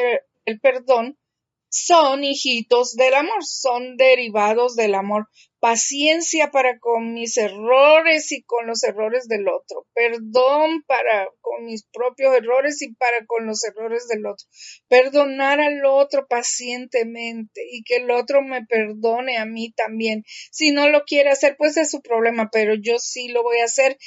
el, 0.45 0.59
perdón 0.59 1.17
son 1.69 2.23
hijitos 2.23 2.95
del 2.95 3.13
amor, 3.13 3.45
son 3.45 3.95
derivados 3.95 4.75
del 4.75 4.95
amor. 4.95 5.27
Paciencia 5.59 6.51
para 6.51 6.77
con 6.79 7.13
mis 7.13 7.35
errores 7.37 8.31
y 8.31 8.43
con 8.43 8.67
los 8.67 8.83
errores 8.83 9.27
del 9.27 9.47
otro. 9.47 9.87
Perdón 9.93 10.83
para 10.85 11.27
con 11.41 11.65
mis 11.65 11.85
propios 11.91 12.35
errores 12.35 12.81
y 12.81 12.93
para 12.93 13.25
con 13.25 13.47
los 13.47 13.63
errores 13.63 14.07
del 14.07 14.25
otro. 14.25 14.45
Perdonar 14.87 15.59
al 15.59 15.83
otro 15.85 16.27
pacientemente 16.27 17.61
y 17.71 17.83
que 17.83 17.97
el 17.97 18.11
otro 18.11 18.41
me 18.41 18.65
perdone 18.65 19.37
a 19.37 19.45
mí 19.45 19.71
también. 19.71 20.23
Si 20.51 20.71
no 20.71 20.89
lo 20.89 21.03
quiere 21.05 21.31
hacer, 21.31 21.55
pues 21.57 21.77
es 21.77 21.89
su 21.89 22.01
problema, 22.01 22.49
pero 22.51 22.75
yo 22.75 22.99
sí 22.99 23.29
lo 23.29 23.41
voy 23.43 23.59
a 23.59 23.65
hacer. 23.65 23.97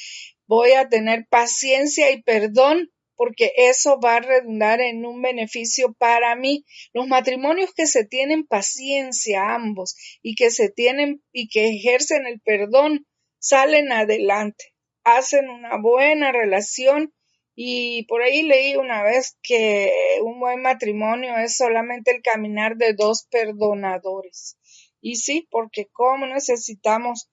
Voy 0.46 0.72
a 0.72 0.88
tener 0.88 1.26
paciencia 1.28 2.10
y 2.10 2.22
perdón 2.22 2.90
porque 3.20 3.52
eso 3.54 4.00
va 4.00 4.16
a 4.16 4.20
redundar 4.20 4.80
en 4.80 5.04
un 5.04 5.20
beneficio 5.20 5.92
para 5.92 6.34
mí. 6.36 6.64
Los 6.94 7.06
matrimonios 7.06 7.74
que 7.74 7.86
se 7.86 8.06
tienen 8.06 8.46
paciencia 8.46 9.54
ambos 9.54 9.94
y 10.22 10.34
que 10.34 10.50
se 10.50 10.70
tienen 10.70 11.22
y 11.30 11.48
que 11.48 11.68
ejercen 11.68 12.24
el 12.24 12.40
perdón 12.40 13.06
salen 13.38 13.92
adelante, 13.92 14.72
hacen 15.04 15.50
una 15.50 15.76
buena 15.76 16.32
relación 16.32 17.12
Y 17.54 18.06
por 18.06 18.22
ahí 18.22 18.40
leí 18.40 18.76
una 18.76 19.02
vez 19.02 19.36
que 19.42 19.92
un 20.22 20.40
buen 20.40 20.62
matrimonio 20.62 21.36
es 21.36 21.58
solamente 21.58 22.12
el 22.12 22.22
caminar 22.22 22.76
de 22.78 22.94
dos 22.94 23.26
perdonadores. 23.30 24.56
Y 25.02 25.16
sí, 25.16 25.46
porque 25.50 25.88
cómo 25.92 26.26
necesitamos 26.26 27.28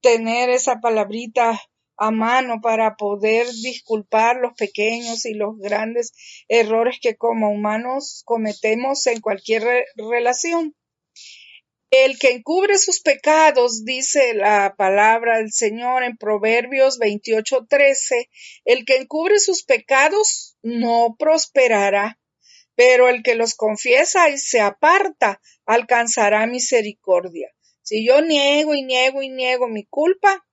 tener 0.00 0.50
esa 0.50 0.80
palabrita 0.80 1.60
a 2.02 2.10
mano 2.10 2.60
para 2.60 2.96
poder 2.96 3.46
disculpar 3.46 4.36
los 4.36 4.54
pequeños 4.54 5.24
y 5.24 5.34
los 5.34 5.56
grandes 5.58 6.12
errores 6.48 6.98
que 7.00 7.14
como 7.14 7.50
humanos 7.50 8.22
cometemos 8.24 9.06
en 9.06 9.20
cualquier 9.20 9.86
relación. 9.94 10.74
El 11.92 12.18
que 12.18 12.32
encubre 12.32 12.76
sus 12.78 13.02
pecados, 13.02 13.84
dice 13.84 14.34
la 14.34 14.74
palabra 14.76 15.38
del 15.38 15.52
Señor 15.52 16.02
en 16.02 16.16
Proverbios 16.16 16.98
28:13, 16.98 18.28
el 18.64 18.84
que 18.84 18.96
encubre 18.96 19.38
sus 19.38 19.62
pecados 19.62 20.56
no 20.60 21.14
prosperará, 21.16 22.18
pero 22.74 23.08
el 23.08 23.22
que 23.22 23.36
los 23.36 23.54
confiesa 23.54 24.28
y 24.28 24.38
se 24.38 24.60
aparta 24.60 25.40
alcanzará 25.66 26.48
misericordia. 26.48 27.48
Si 27.82 28.04
yo 28.04 28.22
niego 28.22 28.74
y 28.74 28.82
niego 28.82 29.22
y 29.22 29.28
niego 29.28 29.68
mi 29.68 29.84
culpa, 29.84 30.44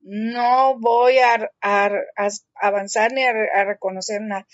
no 0.00 0.78
voy 0.78 1.18
a, 1.18 1.50
avanzar 2.54 3.12
ni 3.12 3.24
a, 3.24 3.64
reconocer 3.64 4.20
nada. 4.22 4.46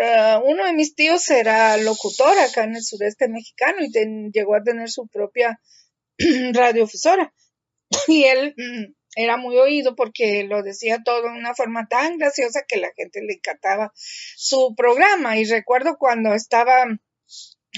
Eh, 0.00 0.38
uno 0.44 0.66
de 0.66 0.72
mis 0.72 0.94
tíos 0.94 1.28
era 1.30 1.76
locutor 1.76 2.38
acá 2.38 2.64
en 2.64 2.76
el 2.76 2.82
sureste 2.82 3.28
mexicano 3.28 3.78
y 3.80 3.90
llegó 4.32 4.54
a 4.54 4.62
tener 4.62 4.90
su 4.90 5.06
propia 5.08 5.60
radiofusora. 6.52 7.32
Y 8.08 8.24
él 8.24 8.54
mm, 8.56 8.94
era 9.16 9.36
muy 9.36 9.56
oído 9.56 9.94
porque 9.94 10.44
lo 10.44 10.62
decía 10.62 11.02
todo 11.04 11.22
de 11.22 11.28
una 11.28 11.54
forma 11.54 11.86
tan 11.88 12.18
graciosa 12.18 12.64
que 12.66 12.76
la 12.76 12.90
gente 12.96 13.22
le 13.22 13.34
encantaba 13.34 13.92
su 13.94 14.74
programa. 14.76 15.36
Y 15.38 15.44
recuerdo 15.44 15.96
cuando 15.98 16.34
estaba 16.34 16.86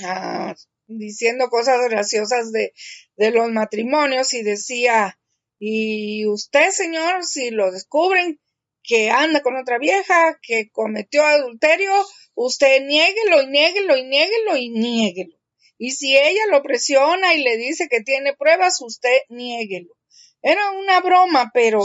ah, 0.05 0.55
diciendo 0.87 1.49
cosas 1.49 1.81
graciosas 1.89 2.53
de, 2.53 2.73
de 3.17 3.31
los 3.31 3.51
matrimonios 3.51 4.33
y 4.35 4.43
decía, 4.43 5.19
y 5.59 6.27
usted, 6.27 6.71
señor, 6.71 7.25
si 7.25 7.51
lo 7.51 7.71
descubren 7.71 8.41
que 8.83 9.11
anda 9.11 9.41
con 9.41 9.57
otra 9.57 9.79
vieja, 9.79 10.39
que 10.43 10.71
cometió 10.71 11.25
adulterio, 11.25 11.93
usted 12.35 12.83
niéguelo 12.83 13.43
y 13.43 13.47
niéguelo 13.49 13.97
y 13.97 14.05
niéguelo 14.05 14.57
y 14.57 14.71
niéguelo. 14.71 15.37
Y 15.79 15.91
si 15.91 16.17
ella 16.17 16.43
lo 16.51 16.63
presiona 16.63 17.35
y 17.35 17.43
le 17.43 17.57
dice 17.57 17.89
que 17.89 18.01
tiene 18.01 18.35
pruebas, 18.35 18.81
usted 18.81 19.19
niéguelo. 19.29 19.95
Era 20.43 20.71
una 20.71 21.01
broma, 21.01 21.51
pero 21.53 21.83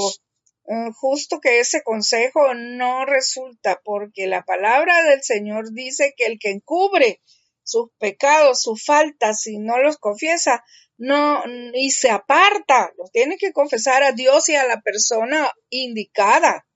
eh, 0.68 0.92
justo 0.94 1.40
que 1.40 1.60
ese 1.60 1.82
consejo 1.84 2.54
no 2.54 3.06
resulta, 3.06 3.82
porque 3.84 4.28
la 4.28 4.44
palabra 4.44 5.04
del 5.04 5.24
Señor 5.24 5.74
dice 5.74 6.14
que 6.16 6.28
el 6.28 6.40
que 6.40 6.52
encubre 6.52 7.22
sus 7.64 7.90
pecados, 7.98 8.62
sus 8.62 8.86
faltas 8.86 9.48
y 9.48 9.58
no 9.58 9.80
los 9.80 9.98
confiesa, 9.98 10.64
no, 11.04 11.44
y 11.74 11.90
se 11.90 12.12
aparta, 12.12 12.94
los 12.96 13.12
tiene 13.12 13.38
que 13.38 13.52
confesar 13.54 14.04
a 14.04 14.12
Dios 14.12 14.50
y 14.50 14.56
a 14.56 14.68
la 14.68 14.82
persona 14.82 15.52
indicada 15.72 16.68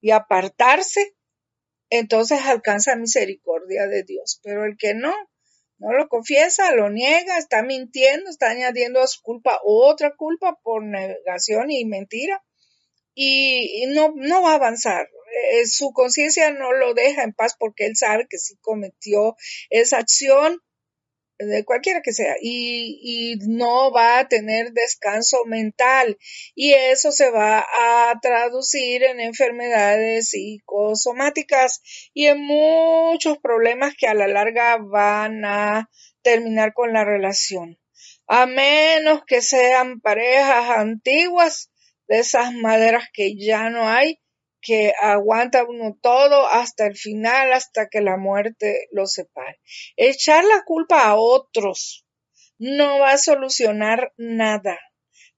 y 0.00 0.12
apartarse, 0.12 1.16
entonces 1.90 2.38
alcanza 2.42 2.94
misericordia 2.94 3.88
de 3.88 4.04
Dios. 4.04 4.38
Pero 4.44 4.64
el 4.64 4.76
que 4.78 4.94
no, 4.94 5.12
no 5.78 5.92
lo 5.92 6.06
confiesa, 6.08 6.72
lo 6.72 6.88
niega, 6.88 7.36
está 7.36 7.64
mintiendo, 7.64 8.30
está 8.30 8.50
añadiendo 8.50 9.00
a 9.00 9.08
su 9.08 9.20
culpa 9.22 9.58
otra 9.64 10.14
culpa 10.14 10.56
por 10.62 10.84
negación 10.84 11.72
y 11.72 11.84
mentira 11.84 12.44
y, 13.12 13.86
no, 13.88 14.12
no 14.14 14.40
va 14.40 14.52
a 14.52 14.54
avanzar. 14.54 15.08
Eh, 15.50 15.66
su 15.66 15.90
conciencia 15.92 16.52
no 16.52 16.72
lo 16.72 16.94
deja 16.94 17.24
en 17.24 17.32
paz 17.32 17.56
porque 17.58 17.86
él 17.86 17.96
sabe 17.96 18.28
que 18.30 18.38
sí 18.38 18.54
cometió 18.60 19.34
esa 19.68 19.98
acción 19.98 20.60
de 21.38 21.64
cualquiera 21.64 22.00
que 22.00 22.12
sea, 22.12 22.36
y, 22.40 23.00
y, 23.02 23.36
no 23.48 23.90
va 23.90 24.18
a 24.18 24.28
tener 24.28 24.72
descanso 24.72 25.44
mental 25.46 26.16
y 26.54 26.72
eso 26.72 27.10
se 27.10 27.30
va 27.30 27.58
a 27.60 28.18
traducir 28.20 29.02
en 29.02 29.20
enfermedades 29.20 30.30
psicosomáticas 30.30 31.82
y 32.12 32.26
en 32.26 32.40
muchos 32.40 33.38
problemas 33.38 33.94
que 33.98 34.06
a 34.06 34.14
la 34.14 34.28
larga 34.28 34.76
van 34.78 35.44
a 35.44 35.90
terminar 36.22 36.72
con 36.72 36.92
la 36.92 37.04
relación. 37.04 37.78
A 38.26 38.46
menos 38.46 39.22
que 39.26 39.42
sean 39.42 40.00
parejas 40.00 40.70
antiguas 40.70 41.70
de 42.08 42.20
esas 42.20 42.52
maderas 42.52 43.08
que 43.12 43.36
ya 43.36 43.70
no 43.70 43.88
hay, 43.88 44.18
que 44.64 44.94
aguanta 45.00 45.64
uno 45.64 45.96
todo 46.00 46.46
hasta 46.46 46.86
el 46.86 46.96
final, 46.96 47.52
hasta 47.52 47.88
que 47.88 48.00
la 48.00 48.16
muerte 48.16 48.88
lo 48.90 49.06
separe. 49.06 49.60
Echar 49.96 50.42
la 50.44 50.64
culpa 50.64 51.06
a 51.06 51.16
otros 51.16 52.06
no 52.58 52.98
va 52.98 53.12
a 53.12 53.18
solucionar 53.18 54.12
nada. 54.16 54.78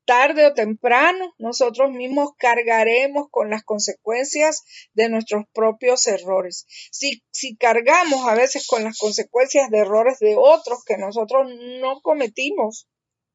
Tarde 0.05 0.47
o 0.47 0.55
temprano, 0.55 1.35
nosotros 1.39 1.91
mismos 1.91 2.31
cargaremos 2.39 3.27
con 3.29 3.51
las 3.51 3.65
consecuencias 3.65 4.63
de 4.95 5.09
nuestros 5.09 5.45
propios 5.53 6.07
errores. 6.07 6.65
Si, 6.93 7.25
si 7.33 7.57
cargamos 7.57 8.29
a 8.29 8.37
veces 8.37 8.69
con 8.69 8.85
las 8.85 8.97
consecuencias 8.97 9.69
de 9.71 9.79
errores 9.79 10.21
de 10.21 10.37
otros 10.39 10.85
que 10.85 10.97
nosotros 10.97 11.49
no 11.81 12.01
cometimos, 12.03 12.89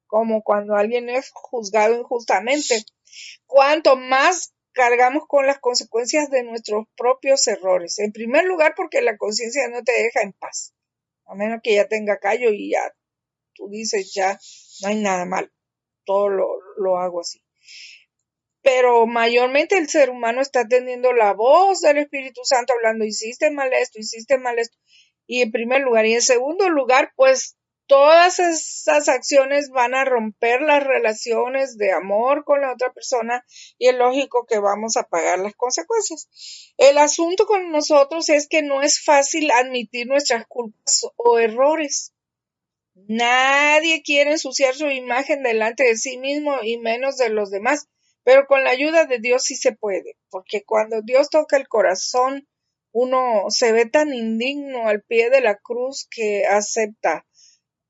como 0.08 0.44
cuando 0.44 0.76
alguien 0.76 1.10
es 1.10 1.30
juzgado 1.34 2.00
injustamente, 2.00 2.86
cuanto 3.46 3.98
más 3.98 4.54
cargamos 4.74 5.24
con 5.28 5.46
las 5.46 5.60
consecuencias 5.60 6.30
de 6.30 6.44
nuestros 6.44 6.86
propios 6.96 7.48
errores. 7.48 8.00
En 8.00 8.12
primer 8.12 8.46
lugar, 8.46 8.74
porque 8.76 9.02
la 9.02 9.18
conciencia 9.18 9.68
no 9.70 9.84
te 9.84 9.92
deja 9.92 10.22
en 10.22 10.34
paz, 10.34 10.74
a 11.26 11.36
menos 11.36 11.60
que 11.64 11.76
ya 11.76 11.88
tenga 11.88 12.20
callo 12.20 12.52
y 12.52 12.72
ya 12.72 12.82
tú 13.54 13.70
dices, 13.70 14.14
ya 14.14 14.40
no 14.82 14.90
hay 14.90 15.02
nada 15.02 15.26
mal, 15.26 15.52
todo 16.06 16.30
lo, 16.30 16.48
lo 16.78 16.98
hago 16.98 17.22
así. 17.22 17.42
Pero 18.64 19.08
mayormente 19.08 19.78
el 19.78 19.90
ser 19.90 20.10
humano 20.10 20.42
está 20.42 20.68
teniendo 20.68 21.14
la 21.14 21.34
voz 21.34 21.82
del 21.82 21.98
Espíritu 21.98 22.42
Santo 22.44 22.74
hablando, 22.74 23.06
hiciste 23.06 23.50
mal 23.52 23.74
esto, 23.74 24.00
hiciste 24.00 24.38
mal 24.38 24.60
esto. 24.60 24.78
Y 25.26 25.42
en 25.42 25.52
primer 25.52 25.82
lugar, 25.82 26.06
y 26.06 26.14
en 26.14 26.22
segundo 26.22 26.70
lugar, 26.70 27.12
pues 27.16 27.58
todas 27.92 28.40
esas 28.40 29.10
acciones 29.10 29.70
van 29.70 29.94
a 29.94 30.06
romper 30.06 30.62
las 30.62 30.82
relaciones 30.82 31.78
de 31.78 31.92
amor 31.92 32.46
con 32.46 32.62
la 32.62 32.72
otra 32.72 32.94
persona 32.94 33.46
y 33.78 33.90
es 33.90 33.96
lógico 33.96 34.46
que 34.46 34.60
vamos 34.60 34.96
a 34.96 35.10
pagar 35.10 35.40
las 35.40 35.56
consecuencias. 35.56 36.30
El 36.78 36.98
asunto 36.98 37.46
con 37.46 37.70
nosotros 37.70 38.30
es 38.30 38.48
que 38.48 38.62
no 38.62 38.82
es 38.82 39.04
fácil 39.04 39.52
admitir 39.52 40.08
nuestras 40.08 40.48
culpas 40.48 41.06
o 41.18 41.38
errores. 41.38 42.14
Nadie 42.96 44.04
quiere 44.04 44.32
ensuciar 44.32 44.74
su 44.74 44.88
imagen 44.90 45.44
delante 45.44 45.84
de 45.84 45.98
sí 45.98 46.18
mismo 46.18 46.60
y 46.64 46.78
menos 46.78 47.18
de 47.18 47.28
los 47.28 47.52
demás, 47.52 47.90
pero 48.24 48.46
con 48.48 48.64
la 48.64 48.70
ayuda 48.70 49.04
de 49.04 49.20
Dios 49.20 49.44
sí 49.44 49.58
se 49.58 49.74
puede, 49.74 50.16
porque 50.30 50.64
cuando 50.64 51.02
Dios 51.02 51.30
toca 51.30 51.58
el 51.58 51.68
corazón, 51.68 52.48
uno 52.94 53.48
se 53.50 53.74
ve 53.74 53.86
tan 53.86 54.14
indigno 54.14 54.88
al 54.88 55.02
pie 55.02 55.30
de 55.30 55.42
la 55.42 55.58
cruz 55.58 56.08
que 56.10 56.46
acepta 56.46 57.26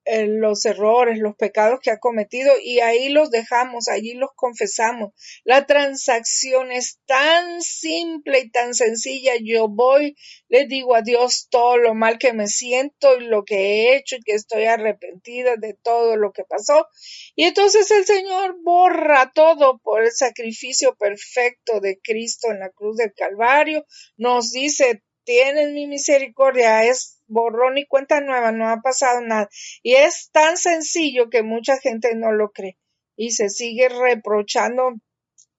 eh, 0.06 0.26
los 0.26 0.66
errores, 0.66 1.20
los 1.20 1.36
pecados 1.36 1.80
que 1.80 1.92
ha 1.92 2.00
cometido 2.00 2.52
y 2.60 2.80
ahí 2.80 3.10
los 3.10 3.30
dejamos, 3.30 3.88
allí 3.88 4.16
los 4.16 4.32
confesamos. 4.36 5.14
La 5.44 5.68
transacción 5.68 6.72
es 6.72 7.00
tan 7.06 7.62
simple 7.62 8.40
y 8.40 8.50
tan 8.50 8.74
sencilla. 8.74 9.34
Yo 9.44 9.68
voy, 9.68 10.16
le 10.50 10.66
digo 10.66 10.96
a 10.96 11.04
Dios 11.04 11.48
todo 11.52 11.78
lo 11.78 11.94
mal 11.94 12.18
que 12.18 12.34
me 12.34 12.48
siento 12.48 13.20
y 13.20 13.26
lo 13.26 13.46
que 13.46 13.56
he 13.58 13.96
hecho 13.96 14.16
y 14.16 14.22
que 14.22 14.34
estoy 14.34 14.66
arrepentida 14.66 15.56
de 15.58 15.76
todo 15.76 16.16
lo 16.16 16.32
que 16.32 16.46
pasó. 16.46 16.88
Y 17.36 17.44
entonces 17.44 17.92
el 17.92 18.06
Señor 18.06 18.58
borra 18.64 19.32
todo 19.36 19.80
por 19.84 20.04
el 20.04 20.12
sacrificio 20.12 20.96
perfecto 20.96 21.80
de 21.80 22.00
Cristo 22.02 22.50
en 22.50 22.60
la 22.60 22.70
cruz 22.70 22.98
del 22.98 23.14
Calvario. 23.14 23.86
Nos 24.18 24.52
dice, 24.52 25.04
tienes 25.24 25.72
mi 25.72 25.86
misericordia, 25.86 26.86
es 26.86 27.21
borrón 27.32 27.78
y 27.78 27.88
cuenta 27.88 28.22
nueva, 28.22 28.52
no 28.52 28.70
ha 28.70 28.82
pasado 28.82 29.22
nada. 29.22 29.50
Y 29.82 29.96
es 29.96 30.30
tan 30.32 30.58
sencillo 30.58 31.30
que 31.30 31.44
mucha 31.44 31.78
gente 31.78 32.16
no 32.16 32.32
lo 32.32 32.52
cree 32.52 32.78
y 33.16 33.32
se 33.32 33.50
sigue 33.50 33.90
reprochando 33.90 34.96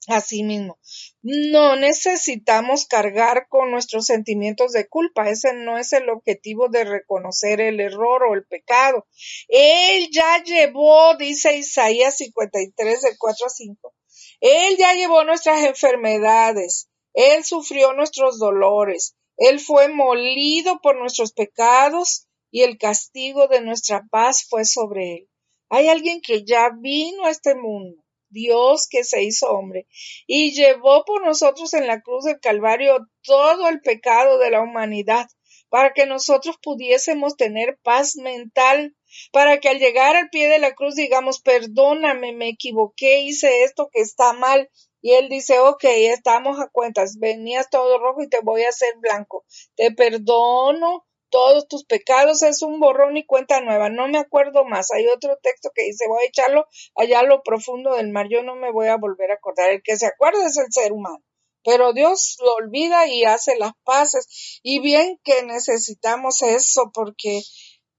a 0.08 0.20
sí 0.20 0.42
mismo. 0.42 0.78
No 1.22 1.76
necesitamos 1.76 2.86
cargar 2.86 3.46
con 3.48 3.70
nuestros 3.70 4.06
sentimientos 4.06 4.72
de 4.72 4.88
culpa. 4.88 5.28
Ese 5.28 5.54
no 5.54 5.78
es 5.78 5.92
el 5.92 6.08
objetivo 6.08 6.68
de 6.68 6.84
reconocer 6.84 7.60
el 7.60 7.78
error 7.80 8.24
o 8.24 8.34
el 8.34 8.44
pecado. 8.44 9.06
Él 9.48 10.08
ya 10.10 10.42
llevó, 10.42 11.16
dice 11.16 11.56
Isaías 11.56 12.16
53, 12.16 13.02
de 13.02 13.16
4 13.16 13.46
a 13.46 13.50
5. 13.50 13.94
Él 14.40 14.76
ya 14.76 14.92
llevó 14.94 15.22
nuestras 15.24 15.64
enfermedades. 15.64 16.88
Él 17.14 17.44
sufrió 17.44 17.92
nuestros 17.92 18.38
dolores. 18.38 19.14
Él 19.42 19.58
fue 19.58 19.88
molido 19.88 20.78
por 20.80 20.96
nuestros 20.96 21.32
pecados 21.32 22.28
y 22.52 22.62
el 22.62 22.78
castigo 22.78 23.48
de 23.48 23.60
nuestra 23.60 24.06
paz 24.08 24.46
fue 24.48 24.64
sobre 24.64 25.14
él. 25.14 25.28
Hay 25.68 25.88
alguien 25.88 26.20
que 26.20 26.44
ya 26.44 26.70
vino 26.78 27.24
a 27.24 27.30
este 27.30 27.56
mundo, 27.56 28.04
Dios 28.28 28.86
que 28.88 29.02
se 29.02 29.24
hizo 29.24 29.50
hombre 29.50 29.88
y 30.28 30.52
llevó 30.52 31.04
por 31.04 31.26
nosotros 31.26 31.74
en 31.74 31.88
la 31.88 32.02
cruz 32.02 32.24
del 32.24 32.38
Calvario 32.38 33.08
todo 33.22 33.68
el 33.68 33.80
pecado 33.80 34.38
de 34.38 34.50
la 34.52 34.60
humanidad 34.60 35.26
para 35.70 35.92
que 35.92 36.06
nosotros 36.06 36.56
pudiésemos 36.62 37.36
tener 37.36 37.80
paz 37.82 38.14
mental, 38.14 38.94
para 39.32 39.58
que 39.58 39.70
al 39.70 39.80
llegar 39.80 40.14
al 40.14 40.30
pie 40.30 40.48
de 40.48 40.60
la 40.60 40.74
cruz 40.76 40.94
digamos, 40.94 41.40
perdóname, 41.40 42.32
me 42.32 42.48
equivoqué, 42.48 43.22
hice 43.22 43.64
esto 43.64 43.90
que 43.92 44.02
está 44.02 44.34
mal. 44.34 44.70
Y 45.02 45.12
él 45.12 45.28
dice, 45.28 45.58
ok, 45.58 45.84
estamos 45.84 46.58
a 46.60 46.68
cuentas, 46.68 47.18
venías 47.18 47.68
todo 47.68 47.98
rojo 47.98 48.22
y 48.22 48.28
te 48.28 48.40
voy 48.40 48.62
a 48.64 48.70
hacer 48.70 48.94
blanco. 48.98 49.44
Te 49.74 49.90
perdono 49.90 51.04
todos 51.28 51.68
tus 51.68 51.84
pecados, 51.84 52.42
es 52.42 52.62
un 52.62 52.80
borrón 52.80 53.16
y 53.16 53.26
cuenta 53.26 53.60
nueva. 53.60 53.90
No 53.90 54.08
me 54.08 54.18
acuerdo 54.18 54.64
más. 54.64 54.92
Hay 54.92 55.06
otro 55.08 55.36
texto 55.42 55.70
que 55.74 55.82
dice, 55.82 56.06
voy 56.08 56.24
a 56.24 56.28
echarlo 56.28 56.66
allá 56.94 57.20
a 57.20 57.24
lo 57.24 57.42
profundo 57.42 57.96
del 57.96 58.10
mar, 58.10 58.28
yo 58.30 58.42
no 58.42 58.54
me 58.54 58.70
voy 58.70 58.88
a 58.88 58.96
volver 58.96 59.30
a 59.32 59.34
acordar. 59.34 59.70
El 59.70 59.82
que 59.82 59.96
se 59.96 60.06
acuerda 60.06 60.46
es 60.46 60.56
el 60.56 60.72
ser 60.72 60.92
humano 60.92 61.22
pero 61.64 61.92
Dios 61.92 62.38
lo 62.40 62.54
olvida 62.54 63.06
y 63.06 63.24
hace 63.24 63.56
las 63.56 63.72
paces. 63.84 64.60
Y 64.62 64.80
bien 64.80 65.18
que 65.22 65.42
necesitamos 65.44 66.42
eso, 66.42 66.90
porque 66.92 67.42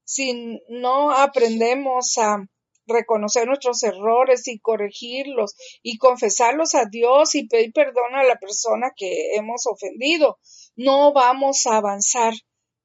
si 0.04 0.60
no 0.68 1.10
aprendemos 1.12 2.18
a 2.18 2.46
reconocer 2.86 3.46
nuestros 3.46 3.82
errores 3.82 4.46
y 4.48 4.58
corregirlos 4.58 5.54
y 5.82 5.98
confesarlos 5.98 6.74
a 6.74 6.86
Dios 6.86 7.34
y 7.34 7.46
pedir 7.46 7.72
perdón 7.72 8.14
a 8.14 8.24
la 8.24 8.36
persona 8.36 8.92
que 8.96 9.34
hemos 9.36 9.66
ofendido, 9.66 10.38
no 10.76 11.12
vamos 11.12 11.66
a 11.66 11.76
avanzar. 11.78 12.34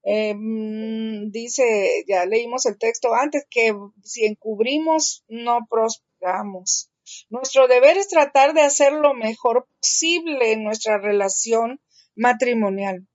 Eh, 0.04 0.34
mm, 0.34 1.32
dice, 1.32 2.06
ya 2.08 2.26
leímos 2.26 2.66
el 2.66 2.78
texto 2.78 3.14
antes, 3.14 3.46
que 3.50 3.74
si 4.04 4.26
encubrimos, 4.26 5.24
no 5.28 5.60
prosperamos. 5.70 6.90
Nuestro 7.30 7.68
deber 7.68 7.98
es 7.98 8.08
tratar 8.08 8.54
de 8.54 8.62
hacer 8.62 8.94
lo 8.94 9.14
mejor 9.14 9.68
posible 9.80 10.54
en 10.54 10.64
nuestra 10.64 11.00
relación 11.00 11.82
matrimonial. 12.16 13.09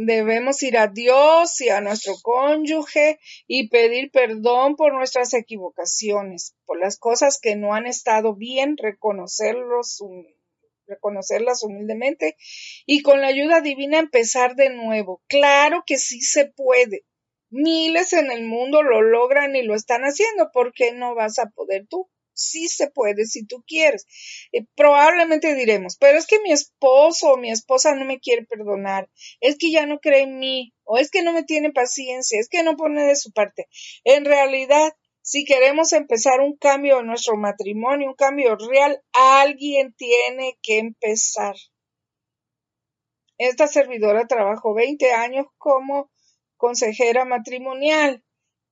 Debemos 0.00 0.62
ir 0.62 0.78
a 0.78 0.86
Dios 0.86 1.60
y 1.60 1.70
a 1.70 1.80
nuestro 1.80 2.14
cónyuge 2.22 3.18
y 3.48 3.68
pedir 3.68 4.12
perdón 4.12 4.76
por 4.76 4.94
nuestras 4.94 5.34
equivocaciones, 5.34 6.54
por 6.66 6.78
las 6.78 6.98
cosas 6.98 7.40
que 7.40 7.56
no 7.56 7.74
han 7.74 7.86
estado 7.86 8.36
bien, 8.36 8.76
reconocerlos, 8.76 10.00
reconocerlas 10.86 11.64
humildemente 11.64 12.36
y 12.86 13.02
con 13.02 13.20
la 13.20 13.26
ayuda 13.26 13.60
divina 13.60 13.98
empezar 13.98 14.54
de 14.54 14.70
nuevo. 14.70 15.20
Claro 15.26 15.82
que 15.84 15.98
sí 15.98 16.20
se 16.20 16.46
puede. 16.46 17.04
Miles 17.50 18.12
en 18.12 18.30
el 18.30 18.44
mundo 18.44 18.84
lo 18.84 19.02
logran 19.02 19.56
y 19.56 19.62
lo 19.62 19.74
están 19.74 20.02
haciendo. 20.02 20.52
¿Por 20.52 20.72
qué 20.72 20.92
no 20.92 21.16
vas 21.16 21.40
a 21.40 21.46
poder 21.46 21.88
tú? 21.88 22.08
Sí 22.38 22.68
se 22.68 22.90
puede 22.90 23.26
si 23.26 23.46
tú 23.46 23.62
quieres. 23.66 24.06
Eh, 24.52 24.64
probablemente 24.74 25.54
diremos, 25.54 25.96
pero 25.98 26.18
es 26.18 26.26
que 26.26 26.40
mi 26.40 26.52
esposo 26.52 27.32
o 27.32 27.36
mi 27.36 27.50
esposa 27.50 27.94
no 27.94 28.04
me 28.04 28.20
quiere 28.20 28.44
perdonar, 28.46 29.10
es 29.40 29.56
que 29.58 29.70
ya 29.70 29.86
no 29.86 29.98
cree 29.98 30.22
en 30.22 30.38
mí, 30.38 30.72
o 30.84 30.98
es 30.98 31.10
que 31.10 31.22
no 31.22 31.32
me 31.32 31.42
tiene 31.42 31.72
paciencia, 31.72 32.40
es 32.40 32.48
que 32.48 32.62
no 32.62 32.76
pone 32.76 33.04
de 33.04 33.16
su 33.16 33.32
parte. 33.32 33.68
En 34.04 34.24
realidad, 34.24 34.92
si 35.20 35.44
queremos 35.44 35.92
empezar 35.92 36.40
un 36.40 36.56
cambio 36.56 37.00
en 37.00 37.06
nuestro 37.06 37.36
matrimonio, 37.36 38.08
un 38.08 38.14
cambio 38.14 38.56
real, 38.56 39.02
alguien 39.12 39.92
tiene 39.94 40.58
que 40.62 40.78
empezar. 40.78 41.54
Esta 43.36 43.68
servidora 43.68 44.26
trabajó 44.26 44.74
20 44.74 45.12
años 45.12 45.46
como 45.58 46.10
consejera 46.56 47.24
matrimonial 47.24 48.24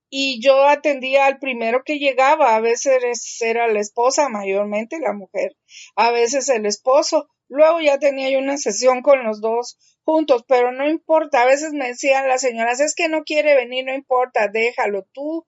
y 0.08 0.40
yo 0.40 0.68
atendía 0.68 1.26
al 1.26 1.38
primero 1.38 1.82
que 1.84 1.98
llegaba, 1.98 2.54
a 2.54 2.60
veces 2.60 3.40
era 3.40 3.68
la 3.68 3.80
esposa, 3.80 4.28
mayormente 4.28 5.00
la 5.00 5.12
mujer, 5.12 5.56
a 5.96 6.10
veces 6.10 6.48
el 6.48 6.66
esposo, 6.66 7.28
luego 7.48 7.80
ya 7.80 7.98
tenía 7.98 8.30
yo 8.30 8.38
una 8.38 8.56
sesión 8.56 9.02
con 9.02 9.24
los 9.24 9.40
dos 9.40 9.78
juntos, 10.04 10.44
pero 10.46 10.70
no 10.72 10.88
importa, 10.88 11.42
a 11.42 11.46
veces 11.46 11.72
me 11.72 11.88
decían 11.88 12.28
las 12.28 12.40
señoras, 12.40 12.80
es 12.80 12.94
que 12.94 13.08
no 13.08 13.24
quiere 13.24 13.54
venir, 13.56 13.84
no 13.84 13.94
importa, 13.94 14.48
déjalo 14.48 15.06
tú, 15.12 15.46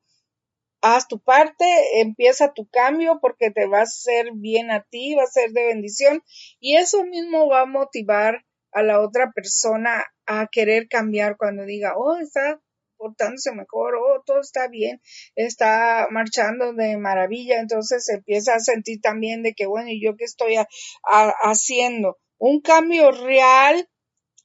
haz 0.80 1.08
tu 1.08 1.20
parte, 1.20 2.00
empieza 2.00 2.52
tu 2.52 2.68
cambio 2.68 3.18
porque 3.20 3.50
te 3.50 3.66
va 3.66 3.82
a 3.82 3.86
ser 3.86 4.32
bien 4.34 4.70
a 4.70 4.82
ti, 4.82 5.14
va 5.14 5.24
a 5.24 5.26
ser 5.26 5.50
de 5.50 5.66
bendición 5.66 6.22
y 6.60 6.76
eso 6.76 7.04
mismo 7.04 7.48
va 7.48 7.62
a 7.62 7.66
motivar 7.66 8.44
a 8.72 8.82
la 8.82 9.00
otra 9.00 9.32
persona 9.32 10.04
a 10.26 10.46
querer 10.50 10.88
cambiar 10.88 11.36
cuando 11.36 11.64
diga, 11.64 11.94
oh, 11.96 12.16
está 12.16 12.60
portándose 12.98 13.52
mejor, 13.52 13.94
oh, 13.96 14.22
todo 14.26 14.40
está 14.40 14.68
bien, 14.68 15.00
está 15.36 16.08
marchando 16.10 16.72
de 16.74 16.98
maravilla, 16.98 17.60
entonces 17.60 18.08
empieza 18.08 18.54
a 18.54 18.60
sentir 18.60 19.00
también 19.00 19.42
de 19.42 19.54
que, 19.54 19.66
bueno, 19.66 19.88
¿y 19.90 20.04
yo 20.04 20.16
qué 20.16 20.24
estoy 20.24 20.56
haciendo? 21.02 22.18
Un 22.38 22.60
cambio 22.60 23.10
real 23.10 23.88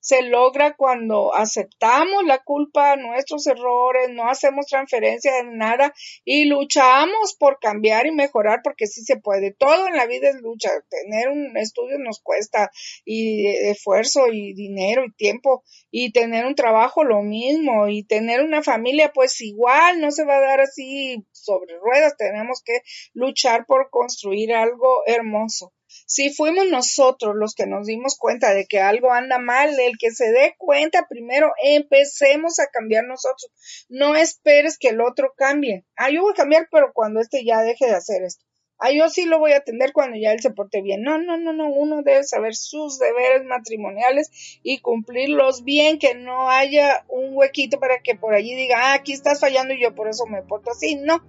se 0.03 0.21
logra 0.21 0.75
cuando 0.75 1.33
aceptamos 1.33 2.25
la 2.25 2.39
culpa, 2.39 2.97
nuestros 2.97 3.47
errores, 3.47 4.09
no 4.09 4.29
hacemos 4.29 4.65
transferencia 4.65 5.31
de 5.35 5.45
nada 5.45 5.93
y 6.25 6.43
luchamos 6.43 7.35
por 7.39 7.57
cambiar 7.57 8.05
y 8.05 8.11
mejorar 8.11 8.59
porque 8.65 8.85
sí 8.85 9.05
se 9.05 9.15
puede. 9.15 9.53
Todo 9.53 9.87
en 9.87 9.95
la 9.95 10.05
vida 10.05 10.27
es 10.27 10.41
lucha. 10.41 10.71
Tener 10.89 11.29
un 11.29 11.55
estudio 11.55 11.99
nos 11.99 12.19
cuesta 12.19 12.69
y 13.05 13.47
esfuerzo 13.47 14.27
y 14.27 14.53
dinero 14.53 15.05
y 15.05 15.13
tiempo 15.13 15.63
y 15.89 16.11
tener 16.11 16.45
un 16.45 16.55
trabajo 16.55 17.05
lo 17.05 17.21
mismo 17.21 17.87
y 17.87 18.03
tener 18.03 18.41
una 18.41 18.61
familia 18.61 19.13
pues 19.13 19.39
igual 19.39 20.01
no 20.01 20.11
se 20.11 20.25
va 20.25 20.35
a 20.35 20.41
dar 20.41 20.59
así 20.59 21.25
sobre 21.31 21.77
ruedas. 21.77 22.17
Tenemos 22.17 22.61
que 22.61 22.81
luchar 23.13 23.65
por 23.65 23.89
construir 23.89 24.53
algo 24.53 25.03
hermoso. 25.05 25.71
Si 26.05 26.33
fuimos 26.33 26.67
nosotros 26.67 27.35
los 27.35 27.55
que 27.55 27.65
nos 27.65 27.87
dimos 27.87 28.17
cuenta 28.17 28.53
de 28.53 28.65
que 28.65 28.79
algo 28.79 29.11
anda 29.11 29.39
mal, 29.39 29.79
el 29.79 29.97
que 29.97 30.11
se 30.11 30.31
dé 30.31 30.55
cuenta 30.57 31.07
primero, 31.09 31.51
empecemos 31.63 32.59
a 32.59 32.67
cambiar 32.67 33.05
nosotros. 33.05 33.51
No 33.89 34.15
esperes 34.15 34.77
que 34.77 34.89
el 34.89 35.01
otro 35.01 35.33
cambie. 35.35 35.85
Ah, 35.95 36.09
yo 36.09 36.21
voy 36.21 36.33
a 36.33 36.35
cambiar, 36.35 36.67
pero 36.71 36.91
cuando 36.93 37.21
este 37.21 37.43
ya 37.45 37.61
deje 37.61 37.85
de 37.85 37.95
hacer 37.95 38.23
esto. 38.23 38.45
Ah, 38.79 38.91
yo 38.91 39.09
sí 39.09 39.23
lo 39.25 39.39
voy 39.39 39.53
a 39.53 39.57
atender 39.57 39.93
cuando 39.93 40.17
ya 40.17 40.33
él 40.33 40.41
se 40.41 40.51
porte 40.51 40.81
bien. 40.81 41.03
No, 41.03 41.17
no, 41.17 41.37
no, 41.37 41.53
no. 41.53 41.69
Uno 41.69 42.01
debe 42.03 42.23
saber 42.23 42.53
sus 42.53 42.99
deberes 42.99 43.45
matrimoniales 43.45 44.59
y 44.61 44.79
cumplirlos 44.79 45.63
bien, 45.63 45.99
que 45.99 46.15
no 46.15 46.49
haya 46.49 47.05
un 47.07 47.29
huequito 47.33 47.79
para 47.79 48.01
que 48.01 48.15
por 48.15 48.33
allí 48.33 48.55
diga, 48.55 48.77
ah, 48.77 48.93
aquí 48.95 49.13
estás 49.13 49.39
fallando 49.39 49.73
y 49.73 49.81
yo 49.81 49.95
por 49.95 50.09
eso 50.09 50.25
me 50.25 50.41
porto 50.41 50.71
así. 50.71 50.95
No. 50.95 51.23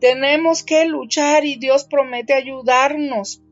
Tenemos 0.00 0.62
que 0.62 0.86
luchar 0.86 1.44
y 1.44 1.56
Dios 1.56 1.84
promete 1.84 2.32
ayudarnos. 2.32 3.42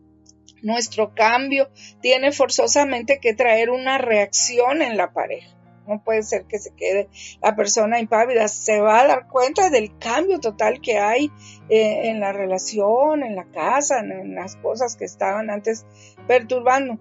Nuestro 0.62 1.14
cambio 1.14 1.68
tiene 2.00 2.32
forzosamente 2.32 3.18
que 3.20 3.34
traer 3.34 3.70
una 3.70 3.98
reacción 3.98 4.80
en 4.80 4.96
la 4.96 5.12
pareja. 5.12 5.56
No 5.86 6.02
puede 6.04 6.22
ser 6.22 6.44
que 6.44 6.58
se 6.58 6.74
quede 6.74 7.08
la 7.42 7.56
persona 7.56 7.98
impávida. 7.98 8.46
Se 8.48 8.80
va 8.80 9.00
a 9.00 9.06
dar 9.06 9.28
cuenta 9.28 9.68
del 9.70 9.98
cambio 9.98 10.38
total 10.38 10.80
que 10.80 10.98
hay 10.98 11.30
eh, 11.68 12.08
en 12.08 12.20
la 12.20 12.32
relación, 12.32 13.24
en 13.24 13.34
la 13.34 13.44
casa, 13.50 13.98
en 13.98 14.34
las 14.34 14.56
cosas 14.56 14.96
que 14.96 15.04
estaban 15.04 15.50
antes 15.50 15.84
perturbando. 16.28 16.98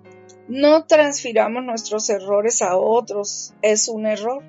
No 0.47 0.85
transfiramos 0.85 1.63
nuestros 1.63 2.09
errores 2.09 2.61
a 2.61 2.75
otros. 2.75 3.53
Es 3.61 3.87
un 3.87 4.07
error. 4.07 4.43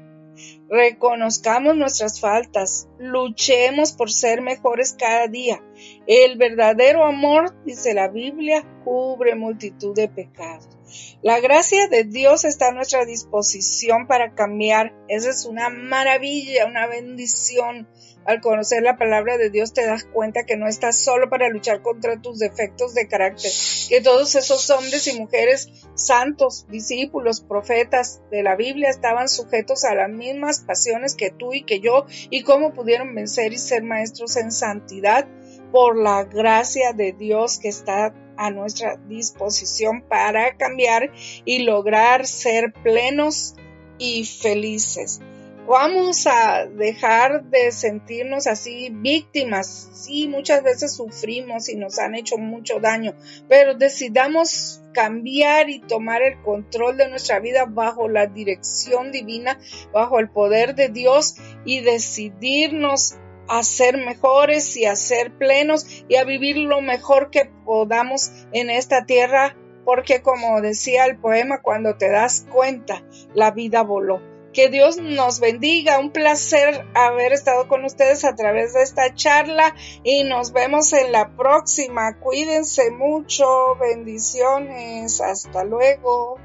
Reconozcamos 0.72 1.76
nuestras 1.76 2.18
faltas, 2.18 2.88
luchemos 2.98 3.92
por 3.92 4.11
ser 4.11 4.40
mejores 4.40 4.96
cada 4.98 5.28
día. 5.28 5.62
El 6.06 6.38
verdadero 6.38 7.04
amor, 7.04 7.54
dice 7.66 7.92
la 7.92 8.08
Biblia, 8.08 8.64
cubre 8.82 9.35
multitud 9.35 9.94
de 9.94 10.08
pecados. 10.08 10.66
La 11.20 11.40
gracia 11.40 11.88
de 11.88 12.04
Dios 12.04 12.46
está 12.46 12.68
a 12.68 12.72
nuestra 12.72 13.04
disposición 13.04 14.06
para 14.06 14.35
cambiar. 14.35 14.94
Esa 15.08 15.28
es 15.28 15.44
una 15.44 15.68
maravilla, 15.68 16.64
una 16.64 16.87
bendición 16.87 17.87
al 18.24 18.40
conocer 18.40 18.82
la 18.82 18.96
palabra 18.96 19.37
de 19.38 19.50
Dios 19.50 19.72
te 19.72 19.87
das 19.87 20.04
cuenta 20.04 20.44
que 20.44 20.56
no 20.56 20.68
estás 20.68 20.98
solo 20.98 21.28
para 21.28 21.48
luchar 21.48 21.82
contra 21.82 22.20
tus 22.20 22.38
defectos 22.38 22.94
de 22.94 23.08
carácter, 23.08 23.50
que 23.88 24.00
todos 24.00 24.35
esos 24.35 24.68
hombres 24.70 25.06
y 25.06 25.18
mujeres 25.18 25.68
santos, 25.94 26.66
discípulos, 26.68 27.40
profetas 27.40 28.22
de 28.30 28.42
la 28.42 28.56
Biblia 28.56 28.90
estaban 28.90 29.28
sujetos 29.28 29.85
a 29.85 29.94
las 29.94 30.11
mismas 30.11 30.61
pasiones 30.61 31.14
que 31.14 31.30
tú 31.30 31.52
y 31.52 31.64
que 31.64 31.80
yo 31.80 32.06
y 32.30 32.42
cómo 32.42 32.72
pudieron 32.72 33.14
vencer 33.14 33.52
y 33.52 33.58
ser 33.58 33.82
maestros 33.82 34.37
en 34.37 34.52
santidad 34.52 35.26
por 35.72 35.96
la 35.96 36.24
gracia 36.24 36.92
de 36.92 37.12
Dios 37.12 37.58
que 37.58 37.68
está 37.68 38.14
a 38.37 38.50
nuestra 38.50 38.96
disposición 39.08 40.02
para 40.08 40.56
cambiar 40.56 41.11
y 41.44 41.61
lograr 41.61 42.26
ser 42.26 42.72
plenos 42.72 43.54
y 43.98 44.24
felices. 44.24 45.20
Vamos 45.66 46.27
a 46.27 46.66
dejar 46.66 47.44
de 47.44 47.70
sentirnos 47.70 48.48
así 48.48 48.90
víctimas. 48.90 49.90
Sí, 49.94 50.27
muchas 50.27 50.64
veces 50.64 50.96
sufrimos 50.96 51.68
y 51.68 51.77
nos 51.77 52.01
han 52.01 52.16
hecho 52.16 52.37
mucho 52.37 52.81
daño, 52.81 53.14
pero 53.48 53.75
decidamos 53.75 54.83
cambiar 54.92 55.70
y 55.70 55.79
tomar 55.79 56.20
el 56.22 56.42
control 56.42 56.96
de 56.96 57.09
nuestra 57.09 57.38
vida 57.38 57.64
bajo 57.66 58.09
la 58.09 58.27
dirección 58.27 59.12
divina, 59.12 59.59
bajo 59.92 60.18
el 60.18 60.29
poder 60.29 60.75
de 60.75 60.88
Dios 60.88 61.37
y 61.64 61.81
decidirnos 61.81 63.14
a 63.46 63.62
ser 63.62 63.98
mejores 63.98 64.77
y 64.77 64.87
a 64.87 64.96
ser 64.96 65.33
plenos 65.38 66.05
y 66.09 66.16
a 66.16 66.25
vivir 66.25 66.57
lo 66.57 66.81
mejor 66.81 67.31
que 67.31 67.51
podamos 67.64 68.33
en 68.53 68.68
esta 68.68 69.07
tierra, 69.07 69.57
porque 69.85 70.22
como 70.22 70.61
decía 70.61 71.07
el 71.07 71.18
poema, 71.18 71.62
cuando 71.62 71.96
te 71.96 72.09
das 72.09 72.46
cuenta, 72.51 73.05
la 73.35 73.53
vida 73.53 73.83
voló. 73.83 74.31
Que 74.52 74.68
Dios 74.68 74.98
nos 74.98 75.40
bendiga, 75.40 75.98
un 75.98 76.10
placer 76.10 76.84
haber 76.94 77.32
estado 77.32 77.68
con 77.68 77.84
ustedes 77.84 78.24
a 78.24 78.34
través 78.34 78.74
de 78.74 78.82
esta 78.82 79.14
charla 79.14 79.74
y 80.04 80.24
nos 80.24 80.52
vemos 80.52 80.92
en 80.92 81.10
la 81.12 81.30
próxima. 81.36 82.18
Cuídense 82.18 82.90
mucho, 82.90 83.46
bendiciones, 83.80 85.20
hasta 85.20 85.64
luego. 85.64 86.38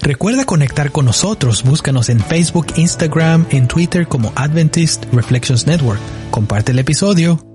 Recuerda 0.00 0.44
conectar 0.44 0.92
con 0.92 1.06
nosotros, 1.06 1.64
búscanos 1.64 2.08
en 2.08 2.20
Facebook, 2.20 2.66
Instagram, 2.76 3.46
en 3.50 3.66
Twitter 3.66 4.06
como 4.06 4.32
Adventist 4.36 5.04
Reflections 5.12 5.66
Network. 5.66 6.00
Comparte 6.30 6.70
el 6.70 6.78
episodio 6.78 7.47